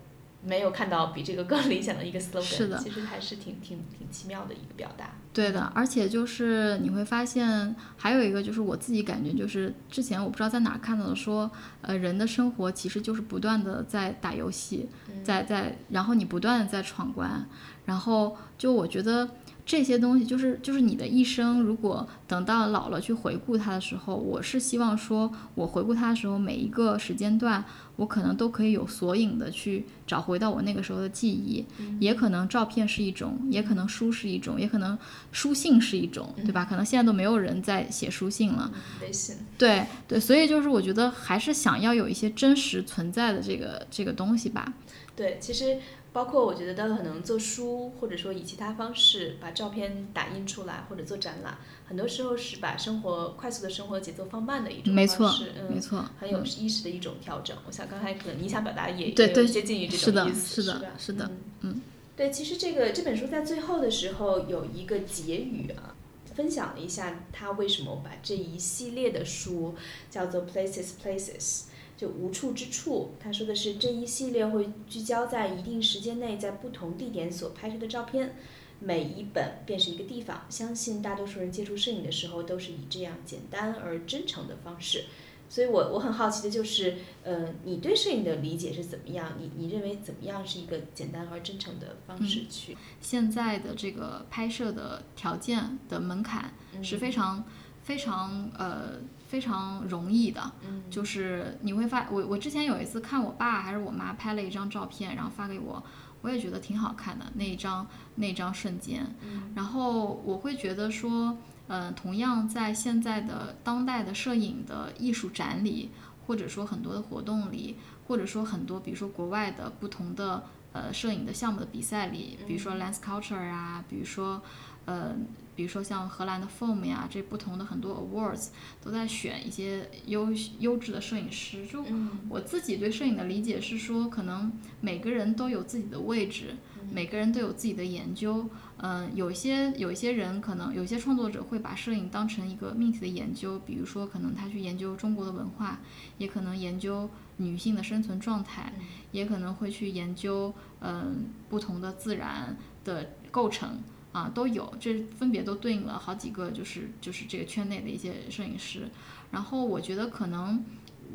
[0.44, 5.16] 没有看到比这个更理想的一个 slogan，是的其实还是挺挺挺奇妙的一个表达。
[5.34, 11.50] 对的，而且就是你会发现，还有一个就是我自己感觉，就是之前我不知道在哪儿看到的说，
[11.82, 14.88] 呃，人的生活其实就是不断的在打游戏，
[15.24, 17.46] 在在，然后你不断的在闯关，
[17.86, 19.28] 然后就我觉得
[19.68, 27.62] 这些东西就是就是你的一生，如果等到老了去回顾它的时候，我是希望说我回顾它的时候，每一个时间段，
[27.98, 31.66] 我可能都可以有索引的去找回到我那个时候的记忆，
[32.00, 34.98] 也可能照片是一种，也可能书是一种，也可能
[35.34, 36.64] 书信是一种，对吧？
[36.64, 44.74] 可能现在都没有人在写书信了，嗯微信，对对，所以就是我觉得还是想要有一些真实存在的这个这个东西吧。
[45.14, 45.78] 对，其实
[46.18, 51.56] 包括我觉得可能做书，或者说以其他方式把照片打印出来，或者做展览，
[51.88, 57.56] 很多时候是把生活快速的生活节奏放慢的一种没错方式，嗯，没错，很有意识的一种调整。
[57.68, 61.82] 我想刚才可能你想表达也对对接近于这种意思，是的吧是的嗯嗯
[62.16, 65.94] 对，其实这个这本书在最后的时候有一个结语啊。
[66.34, 69.74] 分享了一下他为什么把这一系列的书
[70.12, 71.64] 叫做 Places Places，
[71.98, 73.12] 就无处之处。
[73.20, 78.36] 他说的是这一系列会聚焦在一定时间内在不同地点所拍摄的照片，
[78.80, 80.46] 每一本便是一个地方。
[80.50, 85.06] 相信大多数人接触摄影的时候都是以这样简单而真诚的方式。
[85.50, 89.32] 所以我我很好奇的就是，呃，你对摄影的理解是怎么样？
[89.40, 92.76] 你你认为怎么样是一个简单而真诚的方式去？
[93.00, 97.46] 现在的这个拍摄的条件的门槛是非常、
[97.82, 100.84] 非常呃非常容易的，嗯。
[100.90, 105.84] 就是你会发我我之前有一次看我爸还是我妈拍了一张照片，然后发给我，
[106.22, 109.52] 我也觉得挺好看的那一张那一张瞬间，嗯。
[109.56, 115.92] 然后我会觉得说，呃，同样在现在的当代的摄影的艺术展里，
[116.26, 117.76] 或者说很多的活动里，
[118.08, 124.42] 或者说很多比如说国外的不同的呃摄影的项目的比赛里，比如说 Lens Culture 啊，比如说
[124.88, 125.14] 呃，
[125.54, 128.48] 比如说像荷兰的 Foam 呀，这不同的很多 awards
[128.82, 130.30] 都在选一些优
[130.60, 131.68] 优质的摄影师。
[131.68, 136.56] 就嗯我自己对摄影的理解是说，可能每个人都有自己的位置，
[136.90, 138.50] 每个人都有自己的研究。
[138.78, 145.80] 嗯，有一些有一些人可能有些创作者会把摄影当成一个命题的研究，比如说可能他去研究中国的文化，
[146.18, 148.72] 也可能研究女性的生存状态，
[149.12, 153.80] 也可能会去研究嗯不同的自然的构成
[154.18, 158.90] 啊都有，这分别都对应了好几个就是就是这个圈内的一些摄影师。
[159.32, 160.64] 然后我觉得可能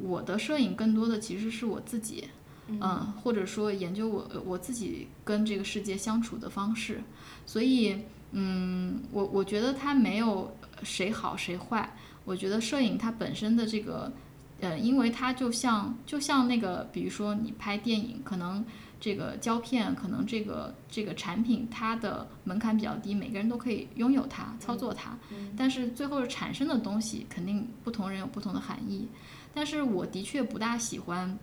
[0.03, 2.29] 我的摄影更多的其实是我自己。
[2.69, 7.03] 嗯，或者说研究我我自己跟这个世界相处的方式，
[7.45, 7.99] 所以
[8.31, 11.95] 嗯，我我觉得它没有谁好谁坏，
[12.25, 14.11] 我觉得摄影它本身的这个，
[14.61, 18.65] 呃，因为它就像就像那个，比如说你拍电影，可能
[19.03, 25.19] 这个胶片，可能这个这个产品它的门槛比较低，每个人都可以拥有它，操作它，
[25.57, 29.09] 但是最后产生的东西肯定不同人有不同的含义，
[29.53, 31.37] 但是我的确不大喜欢。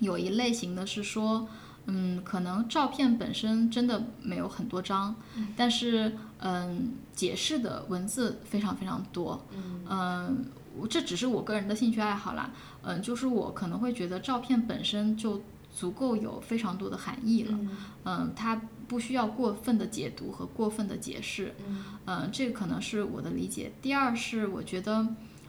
[0.00, 1.48] 有一类型的是说，
[1.86, 5.14] 嗯，可能照片本身真的没有很多张，
[5.56, 9.46] 但是嗯，解释的文字非常非常多，
[9.88, 10.44] 嗯，
[10.76, 12.50] 我这只是我个人的兴趣爱好啦，
[12.82, 15.40] 嗯，就是我可能会觉得照片本身就
[15.74, 17.58] 足够有非常多的含义了，
[18.04, 21.54] 嗯，它不需要过分的解读和过分的解释，
[22.06, 23.72] 嗯，这个可能是我的理解。
[23.82, 25.06] 第二是我觉得，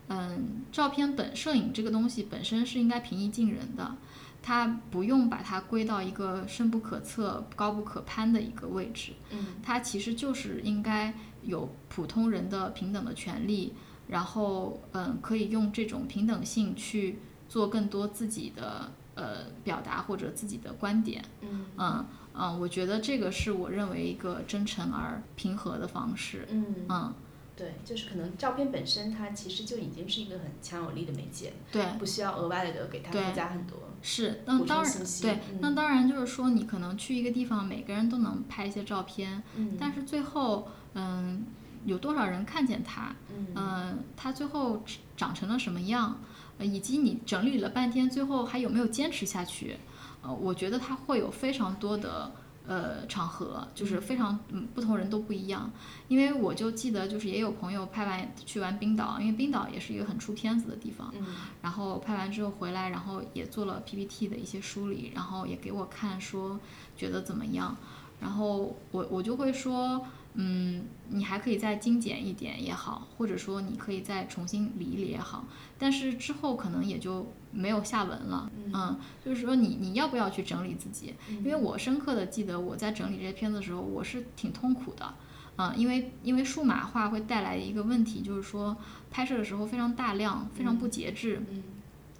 [0.09, 3.95] 嗯，照片本摄影这个东西本身是应该平易近人的。
[4.41, 11.11] 它不用把它归到一个深不可测、高不可攀的一个位置，嗯，它其实就是应该
[11.41, 13.73] 有普通人的平等的权利，
[14.07, 17.17] 然后嗯，可以用这种平等性去
[17.49, 21.23] 做更多自己的呃表达或者自己的观点。
[21.41, 22.05] 嗯嗯
[22.37, 26.45] 嗯，我觉得这个是我认为一个真诚而平和的方式。
[26.51, 27.13] 嗯嗯，
[27.55, 33.79] 对，就是可能照片本身它其实就已经是一个很强有力的媒介，对，不需要额外的给它对附加很多。
[34.01, 41.45] 是，那当然对，嗯那当然就是说你可能去一个地方，每个人都能拍一些照片，嗯但是最后，嗯，
[41.85, 43.15] 有多少人看见它？
[43.33, 44.83] 嗯嗯，它最后
[45.15, 46.17] 长成了什么样，呃
[46.59, 49.77] 以及你整理了半天，最后还有没有坚持下去？
[50.21, 52.31] 呃，我觉得它会有非常多的
[52.65, 55.71] 呃场合，就是非常嗯不同人都不一样。
[56.07, 61.25] 因为我就记得，就是也有朋友拍完去完冰岛，因为冰岛也是一个很出片子的地方，嗯
[61.61, 66.59] 然后拍完之后回来，然后也做了 PPT 的一些梳理，然后也给我看说
[66.97, 67.75] 觉得怎么样，
[68.19, 70.03] 然后我我就会说，
[70.35, 75.45] 嗯，你还可以再精简一点也好，或者说你可以再重新理一理也好，
[75.79, 81.13] 但是之后可能也就没有下文了，嗯，就是说你你要不要去整理自己？
[81.29, 85.13] 因为我深刻的记得我在整理这些片子的时候，我是挺痛苦的。
[85.57, 88.75] 嗯，因为因为数码化会带来一个问题，就是说
[89.09, 91.63] 拍摄的时候非常大量，非常不节制，嗯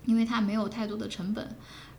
[0.06, 1.56] 因为它没有太多的成本。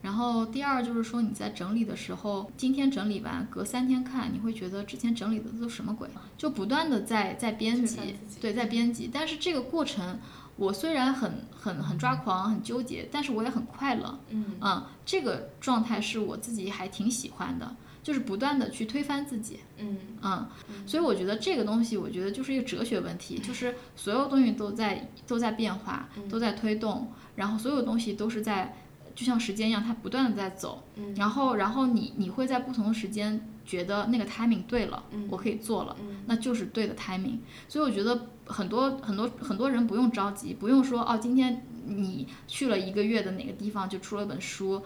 [0.07, 9.11] 然后第二就是说你在整理的时候，今天整理完，隔三天看，你会觉得之前整理的都什么鬼，就不断的在在编辑对，在编辑。
[9.13, 10.21] 但是这个过程，
[10.55, 14.17] 我虽然很很很抓狂，很纠结，但是我也很快乐。
[14.31, 19.59] 嗯嗯，这个状态是我自己还挺喜欢的，就是不断的去推翻自己。
[19.79, 20.47] 嗯嗯，
[20.87, 28.77] 所以我觉得这个东西，我觉得就是一个哲学问题，就是所有东西都在都在变化，都在推动，然后所有东西都是在，
[29.17, 37.39] 就像时间一样，它不断的在走，嗯然后然后你你会在不同的时间觉得那个 timing 对了，嗯我可以做了，嗯那就是对的 timing。
[37.67, 44.83] 所以我觉得很多很多很多人不用着急，不用说哦，今天你去了一个月的哪个地方就出了本书。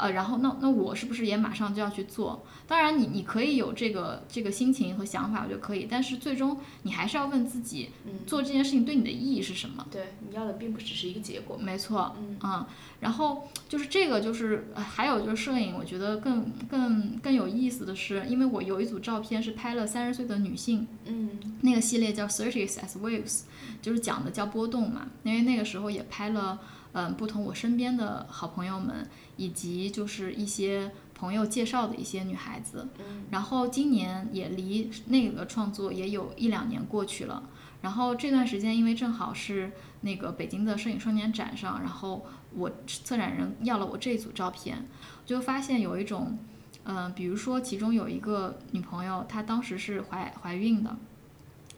[0.00, 2.44] 呃，然后那那我是不是也马上就要去做？
[2.66, 5.86] 当然你，你可以有这个这个心情和想法，我觉得可以。
[5.90, 9.86] 但是最终你还是要问自己，嗯做这件事情对你的意义是什么？
[9.90, 11.56] 对，你要的并不只是一个结果。
[11.56, 12.66] 没错，嗯
[13.00, 21.30] 然后就是这个，就是呃还有就是摄影，我觉得更更更有意思的是，因为我有一组照片是拍了三十岁的女性，嗯
[21.62, 23.42] 那个系列叫 Thirties as Waves，
[23.82, 25.06] 就是讲的叫波动嘛。
[25.22, 26.68] 因为那个时候也拍了，嗯、
[27.16, 32.88] 不同我身边的好朋友们，以及就是一些朋友介绍的一些女孩子。
[32.98, 37.42] 嗯然后今年也离那个创作也有一两年过去了。
[37.82, 39.72] 然后这段时间，因为正好是
[40.02, 44.86] 那个北京的摄影双年展上，然后我策展人要了我这组照片，
[45.24, 46.36] 就发现有一种，
[46.84, 50.94] 嗯、比如说其中有一个女朋友，她当时是怀怀孕的，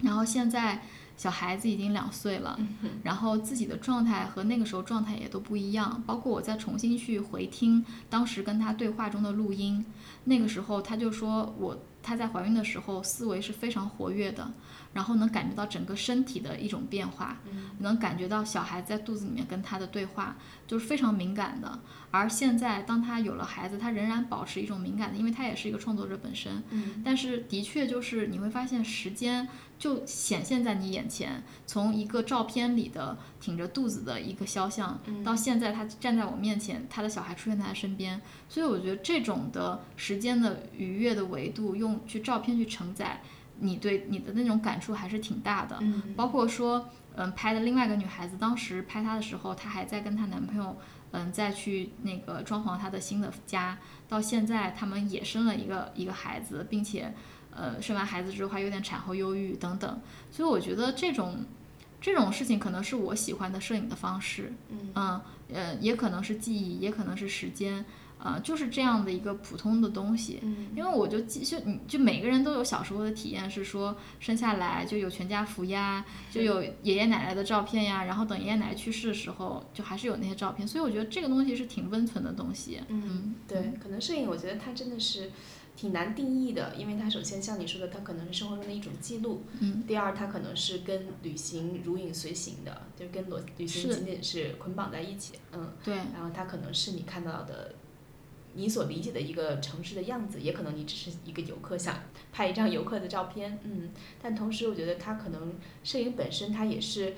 [0.01, 0.83] 然后现在
[1.17, 2.59] 小孩子已经两岁了，
[3.03, 9.85] 然后自己的状态和那个时候状态也都不一样，包括我再重新去回听当时跟他对话中的录音，
[10.25, 14.51] 那个时候他就说我她在怀孕的时候思维是非常活跃的，
[14.93, 17.39] 然后能感觉到整个身体的一种变化，
[17.79, 20.37] 能感觉到小孩在肚子里面跟他的对话，
[20.67, 21.81] 就是非常敏感的。
[22.11, 26.63] 而现在当他有了孩子，他仍然保持一种敏感的，因为他也是一个创作者本身。
[26.71, 43.23] 嗯但是的确就是你会发现时间就显现在你眼前，从一个照片里的挺着肚子的一个肖像，到现在他站在我面前，他的小孩出现在他身边，所以我觉得这种的时间的愉悦的维度，用去照片去承载
[43.63, 45.79] 你对你的那种感触还是挺大的。
[45.81, 50.77] 嗯包括说，嗯，拍的另外一个女孩子，当时拍她的时候，她还在跟她男朋友，
[51.13, 53.79] 嗯，再去那个装潢她的新的家。
[54.09, 57.15] 到现在，他们也生了一个一个孩子，并且，
[57.55, 60.01] 呃，生完孩子之后还有点产后忧郁等等。
[60.31, 61.45] 所以我觉得这种
[62.01, 64.53] 这种事情可能是我喜欢的摄影的方式。
[64.69, 65.21] 嗯
[65.55, 67.85] 呃，也可能是记忆，也可能是时间。
[68.25, 82.81] 呃，就是这样的一个普通的东西，嗯因为我就记，就你就每个人都有小时候的体验，是说生下来就有全家福呀，就有爷爷奶奶的照片呀，然后等爷爷奶奶去世的时候，就还是有那些照片，所以我觉得这个东西是挺温存的东西。
[82.87, 85.33] 嗯，对，可能摄影我觉得它真的是
[85.75, 97.75] 挺难定义的，因为它首先像你说的，它可能是生活中的一种记录，嗯，第二它可能是跟旅行如影随形的，就跟旅旅行仅仅是捆绑在一起，嗯，对，然后它可能是你看到的。
[98.55, 101.97] 你所理解的一个城市的样子，也可能你只是一个游客，想
[102.33, 103.91] 拍一张游客的照片，嗯，
[104.21, 107.15] 但同时我觉得它可能摄影本身它也是，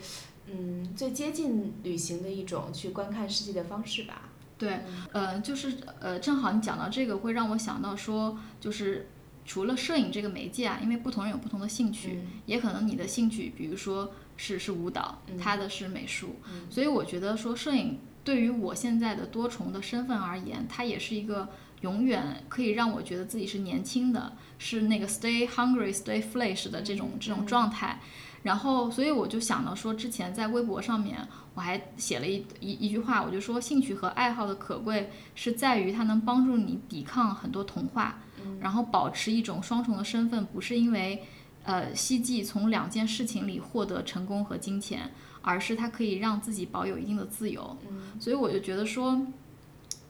[0.46, 4.30] 嗯，最接近旅行的一种去观看世界的方式吧。
[4.56, 4.80] 对，
[5.12, 9.08] 呃，就是呃，正好你讲到这个，会让我想到说，就是
[9.44, 21.48] 除了摄影这个媒介啊，因为不同人有不同的兴趣，嗯也可能你的兴趣，比如说是是舞蹈，嗯他的是美术，嗯所以我觉得说摄影对于我现在的多重的身份而言，它也是一个
[21.82, 28.00] 永远可以让我觉得自己是年轻的，是那个 stay hungry, stay fresh 的这种这种状态。
[28.42, 31.16] 然后，所以我就想到说，之前在微博上面
[31.54, 38.18] 我还写了一一一句话，我就说，兴趣和爱好的可贵是在于它能帮助你抵抗很多童话，
[38.60, 41.22] 然后保持一种双重的身份，不是因为
[41.64, 45.10] 呃希冀从两件事情里获得成功和金钱，
[45.44, 47.76] 而是它可以让自己保有一定的自由。
[48.18, 49.24] 所以我就觉得说，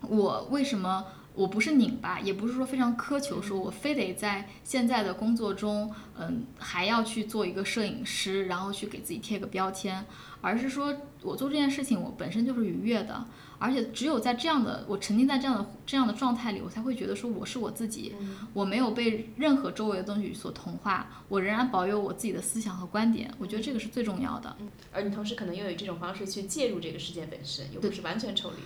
[0.01, 1.05] 我为什么？
[1.35, 10.07] 我不是拧巴，也不是说非常苛求，说我非得在现在的工作中，嗯，还要去做一个摄影师，然后去给自己贴个标签，
[10.41, 13.27] 而是说我做这件事情，我本身就是愉悦的，
[13.65, 18.15] 而且只有在这样的我沉浸在这样的这样的状态里，我才会觉得说我是我自己，
[18.53, 24.55] 我没有被任何周围的东西所同化，我仍然保有我自己的思想和观点，我觉得这个是最重要的。
[24.93, 28.57] 而你同时可能又以这种方式去介入这个事件本身，又不是完全抽离。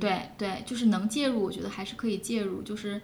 [0.00, 2.62] 对对，就是能介入，我觉得还是可以介入。
[2.62, 3.00] 就是，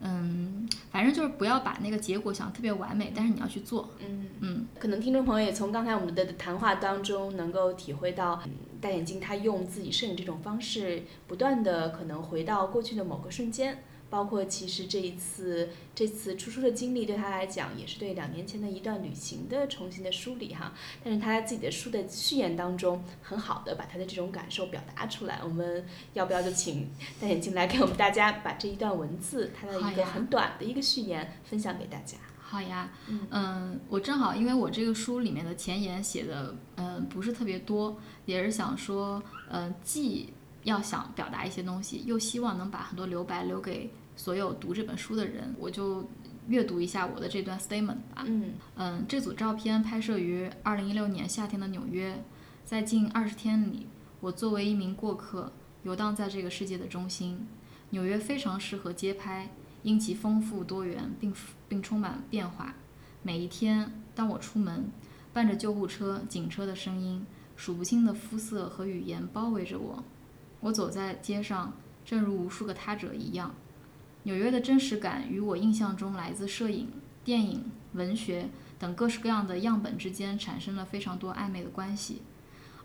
[0.00, 3.90] 嗯，反正就是不要把那个结果想得特别完美，但是你要去做。
[3.98, 4.66] 嗯嗯。
[4.78, 8.40] 可能听众朋友也从刚才我们的谈话当中能够体会到，
[8.80, 13.82] 戴眼镜他用自己摄影这种方式，不断的可能回到过去的某个瞬间。
[14.08, 20.72] 包括其实这一次这次出书的经历对他来讲，也是对两年前的一段旅行的重新的梳理哈。
[21.04, 25.38] 但是他在自己的书的序言当中，很好的把他的这种感受表达出来。
[25.44, 32.16] 我们要不要就请戴眼镜来给我们大家把这一段文字，他的一个很短的一个序言分享给大家？
[32.50, 32.90] 好呀，
[33.30, 37.96] 嗯，我正好因为我这个书里面的前言写的嗯不是特别多，
[38.26, 40.32] 也是想说嗯既
[40.64, 43.92] 要想表达一些东西，又希望能把很多留白留给。
[44.16, 46.06] 所有读这本书的人，我就
[46.48, 48.24] 阅读一下我的这段 statement 吧。
[48.26, 52.22] 嗯嗯，这组照片拍摄于二零一六年夏天的纽约，
[52.64, 53.86] 在近二十天里，
[54.20, 55.52] 我作为一名过客，
[55.84, 57.46] 游荡在这个世界的中心。
[57.90, 59.50] 纽约非常适合街拍，
[59.82, 61.34] 因其丰富多元，并
[61.68, 62.74] 并充满变化。
[63.22, 64.90] 每一天，当我出门，
[65.32, 67.24] 伴着救护车、警车的声音，
[67.56, 70.04] 数不清的肤色和语言包围着我。
[70.60, 71.74] 我走在街上，
[72.04, 73.54] 正如无数个他者一样。
[74.24, 76.88] 纽约的真实感与我印象中来自摄影、
[77.24, 77.64] 电影、
[77.94, 82.20] 文学等各式各样的样本之间产生了非常多暧昧的关系，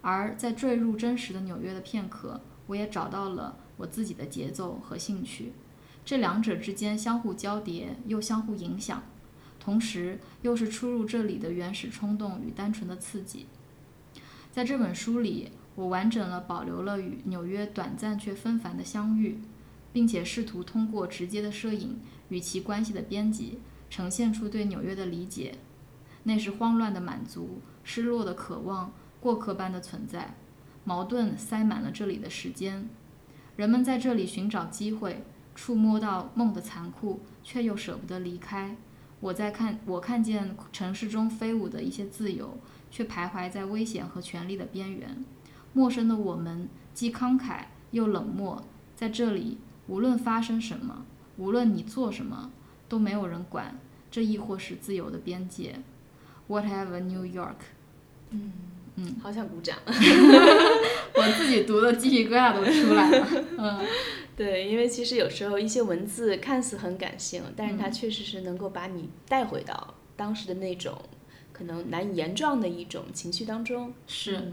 [0.02, 5.52] 而在坠入真实的纽约的片刻，我也找到了我自己的节奏和兴趣，
[6.06, 9.04] 这两者之间相互交叠又相互影响，
[9.60, 13.48] 同时又是出入这里的原始冲动与单纯的刺激。
[14.52, 19.40] 在这本书里，我完整了保留了与纽约短暂却纷繁的相遇。
[19.96, 21.98] 并且试图通过直接的摄影
[22.28, 25.56] 与其关系的编辑，呈现出对纽约的理解。
[26.24, 28.92] 那是慌乱的满足，失落的渴望，
[29.22, 30.36] 过客般的存在，
[30.84, 32.90] 矛盾塞满了这里的时间。
[33.56, 35.24] 人们在这里寻找机会，
[35.56, 38.76] 触摸到梦的残酷，却又舍不得离开。
[39.22, 42.58] 我在看，我看见城市中飞舞的一些自由，
[42.92, 45.24] 却徘徊在危险和权力的边缘。
[45.74, 48.64] 陌生的我们，既慷慨又冷漠，
[48.96, 49.58] 在这里。
[49.88, 51.06] 无论发生什么，
[51.38, 52.52] 无论你做什么，
[52.90, 53.78] 都没有人管。
[54.10, 55.76] 这亦或是自由的边界。
[56.50, 57.56] Whatever New York。
[58.32, 58.52] 嗯
[58.96, 59.78] 嗯，好想鼓掌。
[59.86, 63.28] 我自己读的鸡皮疙瘩都出来了。
[63.58, 63.86] 嗯，
[64.36, 70.98] 对，因为其实有时候一些文字看似很感性，但是它确实是能够把你带回到当时的那种
[71.54, 73.94] 可能难以言状的一种情绪当中。
[74.08, 74.52] 是。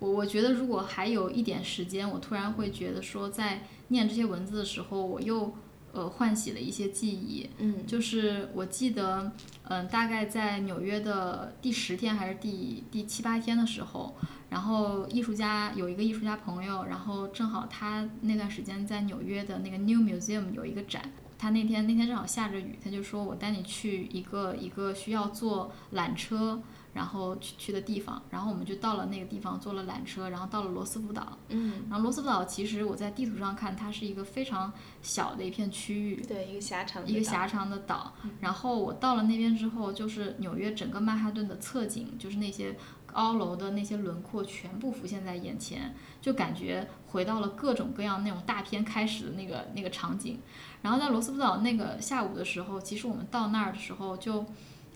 [0.00, 5.52] 我我觉得如果还有一点时间，我突然会觉得说，在念这些文字的时候，我又
[5.92, 7.50] 呃唤起了一些记忆。
[7.58, 9.30] 嗯，就是我记得，
[9.64, 14.16] 嗯，大概在纽约的第十天还是第第七八天的时候，
[14.50, 26.60] 然后艺术家有一个艺术家朋友，然后正好他那段时间在纽约的那个 New Museum 有一个展，他那天那天正好下着雨，他就说我带你去一个一个需要坐缆车。
[26.92, 31.38] 然后去去的地方，然后我们就到了那个地方，坐了缆车，然后到了罗斯福岛。
[31.48, 38.12] 嗯，然后罗斯福岛其实我在地图上看，它是一个非常小的一片区域，对，一个狭长一个狭长的岛。
[38.40, 42.76] 然后我到了那边之后，就是纽约整个曼哈顿的侧景，就是那些
[43.12, 50.40] 高楼的那些轮廓全部浮现在眼前，就感觉回到了各种各样那种大片开始的那个那个场景。
[50.82, 54.46] 然后在罗斯福岛那个下午的时候，其实我们到那儿的时候就。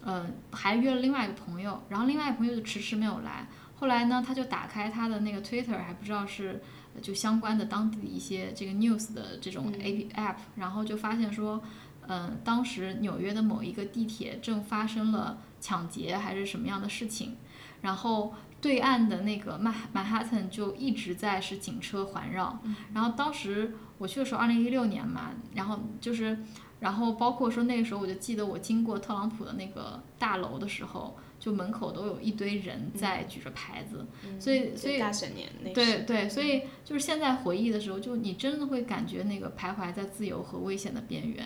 [0.06, 3.48] 嗯，还约了另外一个朋友，然后另外一个朋友就迟迟没有来。
[3.76, 6.62] 后来呢，他就打开他的那个 Twitter，还不知道是
[7.00, 11.62] 就相关的当地的一些这个 news 的这种 A P App，然后就发现说，
[12.06, 17.38] 嗯，当时纽约的某一个地铁正发生了抢劫还是什么样的事情。
[17.84, 18.32] 然后
[18.62, 22.58] 对岸的那个曼曼哈顿就一直在是警车环绕，
[22.94, 26.38] 然后当时我去的时候，二零一六年嘛，然后就是，
[26.80, 31.14] 然后包括说那个时候，我就记得我经过特朗普的那个大楼的时候，
[31.44, 41.44] 就门口都有一堆人在举着牌子，嗯所以所以对大选年那对对，所以就是现在回忆的时候，就你真的会感觉那个徘徊在自由和危险的边缘，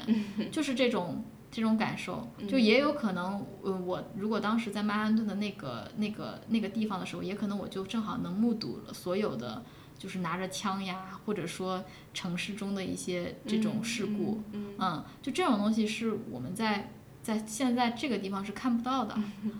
[0.53, 2.29] 就是这种这种感受。
[2.49, 9.65] 就也有可能，呃，我如果当时在曼哈顿的那个那个那个地方的时候，也可能我就正好能目睹了所有的。
[9.99, 11.83] 就是拿着枪呀，或者说
[12.15, 16.93] 城市中的一些这种事故，嗯嗯，就这种东西是我们在
[17.29, 19.15] 在现在这个地方是看不到的，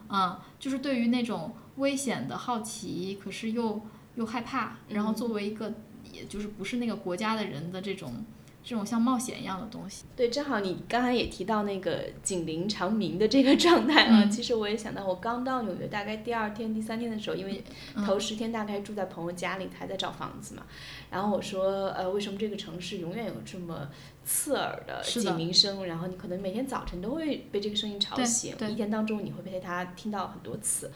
[0.07, 3.83] 啊，就是对于那种危险的好奇，可是又
[4.15, 5.75] 又害怕，然后作为一个
[6.11, 8.25] 也就是不是那个国家的人的这种
[8.69, 14.31] 这种像冒险一样的东西，对，正好你刚才也提到那个警铃长鸣的这个状态啊，嗯。
[14.31, 17.65] 其实我也想到，我刚到纽约大概第二天、第三天的时候，因为
[17.95, 18.05] 嗯。
[18.05, 20.65] 头十天大概住在朋友家里，还在找房子嘛，
[21.11, 23.89] 然后我说，呃，为什么这个城市永远有这么
[24.23, 25.87] 刺耳的警铃声？
[25.87, 30.91] 然后你可能每天早晨都会被这个声音吵醒，一天当中你会被它听到很多次。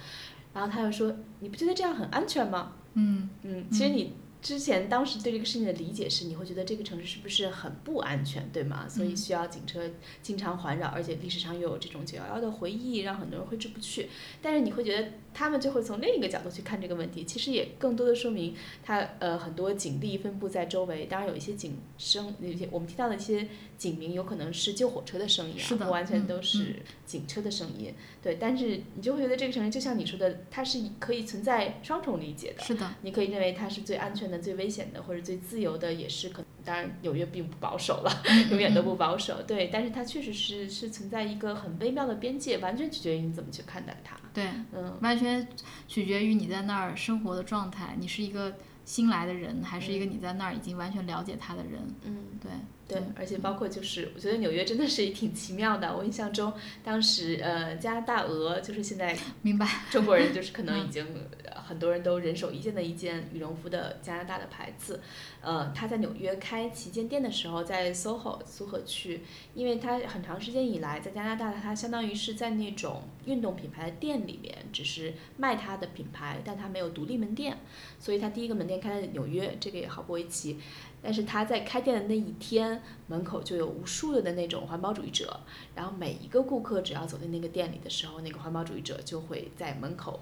[0.52, 1.10] 然后他又说，
[1.40, 2.74] 你不觉得这样很安全吗？
[2.92, 4.12] 嗯嗯，其实你
[4.43, 8.88] 之前当时对这个事情的理解是，你会觉得这个城市是不是很不安全，对吗？
[8.88, 9.88] 所以需要警车
[10.20, 14.09] 经常环绕，而且历史上又有这种九幺幺的回忆，让很多人挥之不去。
[14.43, 23.47] 但是你会觉得他们就会从另一个角度去看这个问题，其实也更多的说明它呃很多警力分布在周围，当然有一些警声，有一些我们听到的一些
[23.83, 27.93] 警鸣有可能是救火车的声音啊，是的不完全嗯都是警车的声音。
[28.22, 32.62] 对，但是你就会觉得这个城市就像你说的，它是可以存在双重理解的。
[32.62, 36.45] 是的，你可以认为它是最安全的、最危险的，或者最自由的，也是可能。
[36.64, 39.43] 当然，纽约并不保守了，嗯永远都不保守。
[39.43, 44.16] 对，但是它确实是是存在一个很微妙的边界，完全取决于你怎么去看待它。
[44.33, 45.45] 对，嗯，完全
[45.89, 48.55] 取决于你在那儿生活的状态，你是一个
[48.85, 52.53] 新来的人，还是一个你在那儿已经完全了解他的人，嗯，对
[52.93, 55.97] 对嗯，而且包括就是，我觉得纽约真的是挺奇妙的。
[55.97, 56.53] 我印象中，
[56.84, 59.66] 当时呃，加拿大鹅就是现在明白？
[59.90, 61.05] 中国人就是可能已经
[61.41, 61.41] 呃
[61.72, 65.00] 很多人都人手一件的一件羽绒服的加拿大的牌子，
[65.40, 69.22] 呃，他在纽约开旗舰店的时候，在 SOHO 苏荷区，
[69.54, 77.56] 因为他很长时间以来在加拿大，他相当于是在那种运动品牌的店里面，只是卖他的品牌，但他没有独立门店，
[77.98, 80.58] 所以他第一个门店开在纽约，这个也毫不为奇。
[81.04, 85.40] 但是他在开店的那一天，门口就有无数的那种环保主义者，
[85.74, 90.20] 然后每一个顾客只要走进那个店里的时候，那个环保主义者就会在门口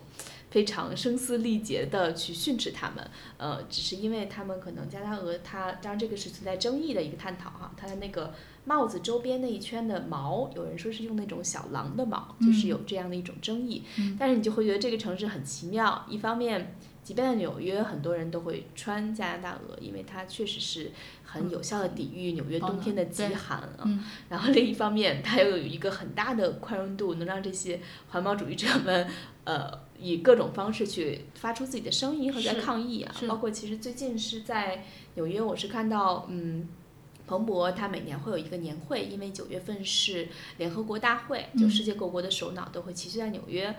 [0.51, 3.11] 非常声嘶力竭的去训斥他们。
[3.39, 8.35] 呃，只是因为他们可能加拿大鹅它，当然这个是存在争议的一个探讨哈，它的那个
[8.65, 13.85] 帽子周边那一圈的毛，有人说是用那种小狼的毛，就是有这样的一种争议。
[13.99, 16.75] 嗯但是你就会觉得这个城市很奇妙，一方面。
[17.03, 20.93] 即便在纽约，很多人都会穿加拿大鹅，因为它确实是
[21.25, 23.81] 很有效的抵御纽约冬天的极寒啊。
[23.85, 27.81] 嗯然后另一方面，它又有一个很大的宽容度，能让这些
[28.11, 29.09] 环保主义者们，
[29.45, 33.15] 呃，以各种方式去发出自己的声音和在抗议啊。
[33.29, 34.85] 包括其实最近是在
[35.15, 36.69] 纽约，我是看到，嗯。
[37.27, 40.27] 彭博它每年会有一个年会，因为九月份是
[40.59, 43.73] 联合国大会，就嗯世界各国的首脑都会齐聚在纽约，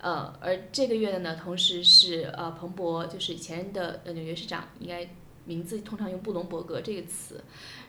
[0.00, 5.08] 呃，而这个月的呢，同时是呃彭博就是以前任的呃纽约市长，应该
[5.44, 7.44] 名字通常用布隆伯格这个词，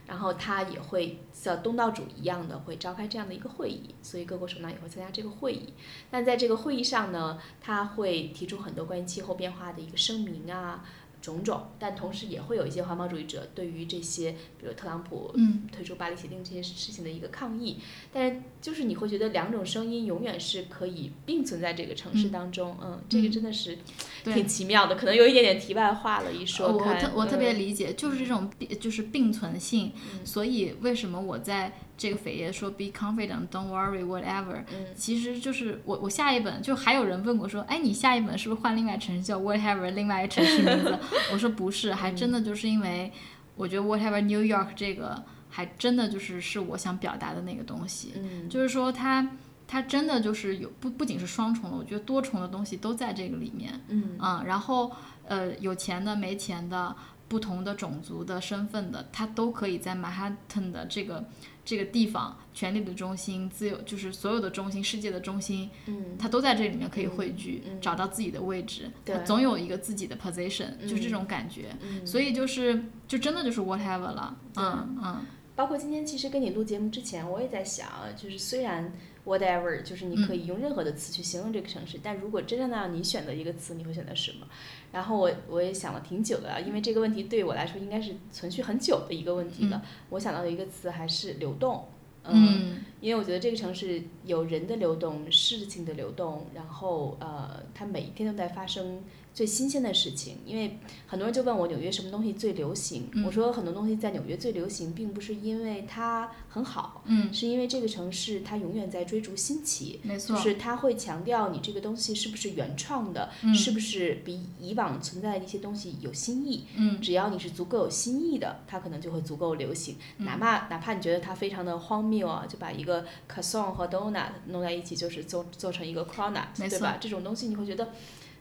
[0.08, 5.74] 然后他也会像东道主一样的会召开这样的一个会议，所以各国首脑也会参加这个会议。
[6.10, 10.82] 但在这个会议上呢，他会提出很多关于气候变化的一个声明啊。
[11.20, 15.66] 种种，但同时也会有一些环保主义者对于这些，比如特朗普嗯。
[15.72, 17.78] 退出巴黎协定这些事情的一个抗议。
[18.12, 23.78] 但是就是你会觉得两种声音永远是可以并存在这个城市当中，嗯，这个真的是
[24.24, 26.78] 挺奇妙的，可能有一点点题外话了，一说我。
[26.94, 27.58] 特我特别嗯。
[27.58, 30.24] 理解，就是这种并就是并存性，嗯。
[30.24, 34.86] 所以为什么我在这个扉页说 be confident, don't worry, whatever，嗯。
[34.94, 39.22] 其实就是我我下一本就还有人问我说，哎，你下一本是不是换另外城市？
[39.22, 40.98] 叫 whatever 另外一个城市名字？
[41.32, 43.12] 我说不是，还真的就是因为
[43.56, 48.48] 我觉得 whatever New York 这个还真的就是是我想表达的那个东西，嗯。
[48.48, 49.28] 就是说它
[49.66, 53.80] 它真的就是有不不仅是双重的，我觉得多重的东西都在这个里面。
[53.88, 54.16] 嗯。
[54.20, 54.92] 嗯，然后
[55.26, 56.94] 呃，有钱的、没钱的、
[57.28, 61.22] 不同的种族的身份的，它都可以在曼哈顿的这个
[61.68, 71.76] 这个地方，权力的中心、自由就是所有的中心、世界的中心，嗯它都在这里面可以汇聚，找到自己的位置，对他总有一个自己的 position，、就是这种感觉。
[71.82, 78.90] 嗯所以就是就真的就是 whatever 了，嗯嗯包括今天其实跟你录节目之前，我也在想，就是虽然
[79.26, 82.00] whatever，就是你可以用任何的词去形容这个城市。
[82.02, 84.46] 但如果真正的让你选择一个词，你会选择什么？
[84.92, 89.82] 然后我我也想了挺久的，因为这个问题对我来说应该是存续很久的一个问题了。
[90.10, 91.84] 我想到的一个词还是流动。
[92.24, 99.00] 嗯，因为我觉得这个城市有人的流动，事情的流动，然后呃，它每一天都在发生。
[99.38, 103.08] 最新鲜的事情，因为很多人就问我纽约什么东西最流行。
[103.24, 116.64] 我说很多东西在纽约最流行，并不是因为它很好，嗯，是因为这个城市它永远在追逐新奇，没错，就是它会强调你这个东西是不是原创的，是不是比以往存在的一些东西有新意。
[116.74, 119.94] 嗯，只要你是足够有新意的，它可能就会足够流行。
[120.16, 126.98] 哪怕哪怕你觉得它非常的荒谬啊，就把一个 croissant 和 donut 弄在一起，就是做做成一个 cronut，对吧？
[127.00, 127.90] 这种东西你会觉得。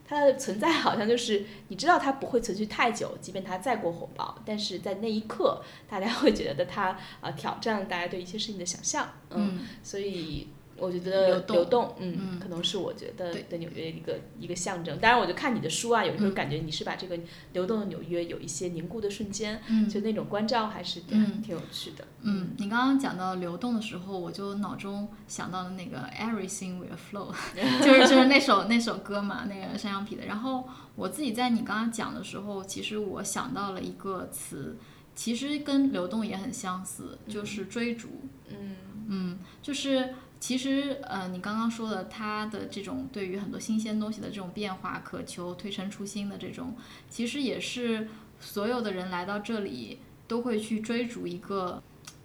[0.07, 10.47] 它的存在好像就是你知道它不会存续太久，即便它再过火爆，但是在那一刻，大家会觉得它呃挑战大家对一些事情的想象，嗯，所以。
[10.79, 14.97] 我觉得流动，嗯，可能是我觉得对纽约一个一个象征。
[14.99, 17.17] 当然，我就看你的书啊，有时候感觉你是把这个
[17.53, 22.05] 流动的纽约有一些凝固的瞬间，嗯就那种关照还是挺挺有趣的。
[22.21, 27.33] 嗯，你刚刚讲到流动的时候，我就脑中想到了那个 Everything Will Flow，
[27.83, 30.25] 就是就是那首那首歌嘛，那个山羊皮的。
[30.25, 34.77] 然后我自己在你刚刚讲的时候，其实我想到了一个词，
[35.15, 38.09] 其实跟流动也很相似，就是追逐。
[38.49, 38.75] 嗯
[39.09, 40.13] 嗯，就是。
[40.39, 46.75] 其实，呃，你刚刚说的，他的这种对于很多新鲜东西的这种变化渴求、推陈出新的这种，
[47.09, 48.07] 其实也是
[48.39, 51.81] 所有的人来到这里都会去追逐一个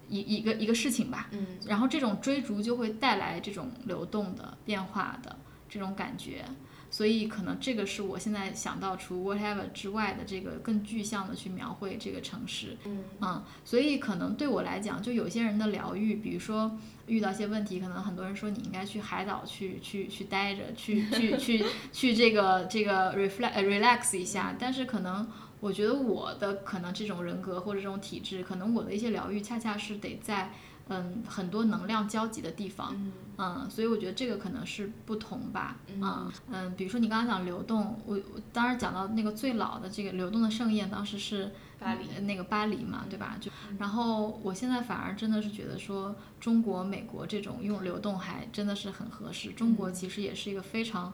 [0.09, 1.29] 一一个一个事情吧。
[1.31, 1.57] 嗯。
[1.65, 5.35] 然后这种追逐就会带来这种流动的变化的
[5.67, 6.45] 这种感觉。
[6.93, 12.77] 所以可能这个是我现在想到除 whatever 之外的这个更具象的去描绘这个城市，
[13.19, 16.77] 嗯，所以可能对我来讲，就有些人的疗愈，比如说
[17.07, 25.27] 遇到一些问题，可能很多人说你应该去海岛去去去待着，去 去去去这个这个 reflect relax 一下，但是可能
[25.61, 30.53] 我觉得我的可能这种人格或者这种体质，可能我的一些疗愈恰恰是得在。
[30.89, 32.93] 嗯，很多能量交集的地方，
[33.37, 36.31] 嗯，所以我觉得这个可能是不同吧，嗯。
[36.51, 42.21] 嗯，比如说你刚刚讲流动，我我当时讲到那个最老的这个流动的盛宴，当时是巴黎。
[42.25, 43.37] 那个巴黎嘛，对吧？
[43.39, 51.13] 就然后我现在反而真的是觉得说中国、美国这种用流动还真的是很合适，中国其实也是一个非常。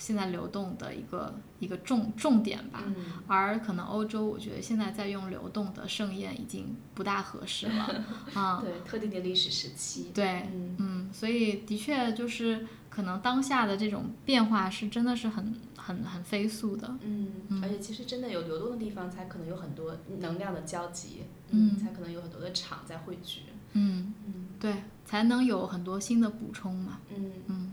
[0.00, 2.82] 现在流动的一个一个重重点吧，
[3.26, 10.48] 而可能欧洲，我觉得现在在用流动的盛宴已经不大合适了， 啊，对，特定的历史时期，对，
[10.78, 23.40] 嗯，所以的确就是可能当下的这种变化是真的是很很很飞速的，嗯，而且其实真的有流动的地方，才可能有很多能量的交集，嗯，才可能有很多的场在汇聚，
[23.74, 27.69] 嗯嗯，对，才能有很多新的补充嘛，嗯嗯。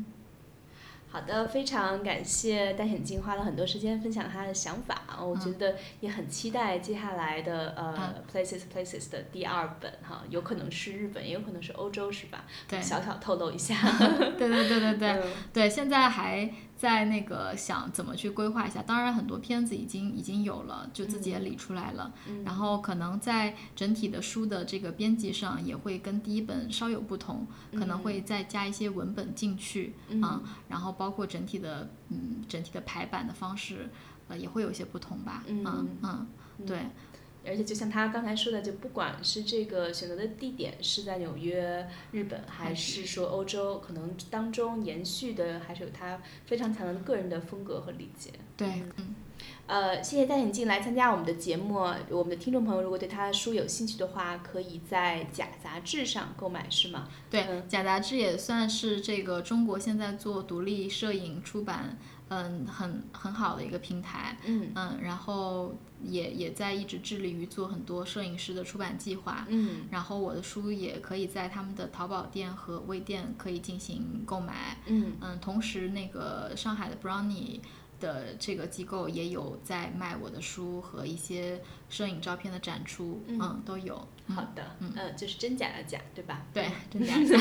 [1.17, 12.45] 好的，非常感谢戴显静花了很多时间分享他的想法，我觉得也很期待接下来的呃 Places Places 的第二本哈，有可能是日本，也有可能是欧洲，是吧？
[12.67, 13.75] 对，小小透露一下。
[14.37, 16.47] 对对对对对 对，现在还。
[16.77, 22.13] 在那个想怎么去规划一下，当然很多片子已经已经有了，就自己也理出来了。
[22.45, 30.41] 然后可能在整体的书的这个编辑上也会跟第一本稍有不同，可能会再加一些文本进去啊。
[30.69, 33.89] 然后包括整体的嗯整体的排版的方式，
[34.27, 35.43] 呃也会有些不同吧。
[35.47, 36.27] 嗯嗯，
[36.65, 36.85] 对。
[37.47, 48.31] 而且就像他刚才说的，就不管是这个选择的地点是在纽约、日本，还是说欧洲，可能当中延续的还是有他非常强的个人的风格和理解。
[48.55, 49.15] 对，嗯，
[49.67, 51.75] 呃，谢谢戴眼镜来参加我们的节目。
[52.09, 57.07] 我们的听众朋友如果对他的书有兴趣的话，可以在假杂志上购买，是吗？
[57.29, 61.97] 对，假杂志也算是这个中国现在做独立摄影出版。
[62.29, 64.71] 嗯，很很好的一个平台，嗯。
[64.75, 65.73] 嗯，然后
[66.03, 75.13] 也也在一直致力于做很多摄影师的出版计划，嗯，然后我的书也可以在他们的淘宝店和微店可以进行购买，嗯。
[75.21, 77.59] 嗯，同时那个上海的 Brownie
[77.99, 83.95] 的这个机构也有在卖我的书和一些摄影照片的展出，嗯，都有。
[84.35, 86.41] 好的，嗯，就是真假的假，对吧？
[86.53, 87.39] 对， 真假的，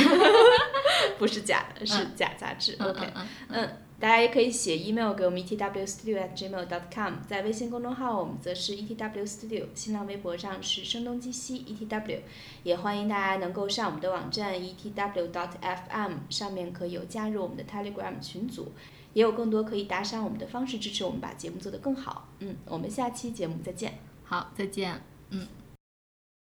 [1.19, 3.13] 不是假的，是假杂志，OK，
[3.49, 3.69] 嗯。
[3.99, 12.21] 大家也可以写 email 给我们 etwstudio@gmail.com，在微信公众号我们则是 etwstudio，新浪微博上是声东击西 etw，
[12.63, 18.73] 也欢迎大家能够上我们的网站 etw.fm，上面可以有加入我们的 Telegram 群组，
[19.15, 22.29] 也有更多可以打赏我们的方式支持我们把节目做得更好。
[22.41, 23.99] 嗯，我们下期节目再见。
[24.25, 25.01] 好，再见。
[25.31, 25.47] 嗯。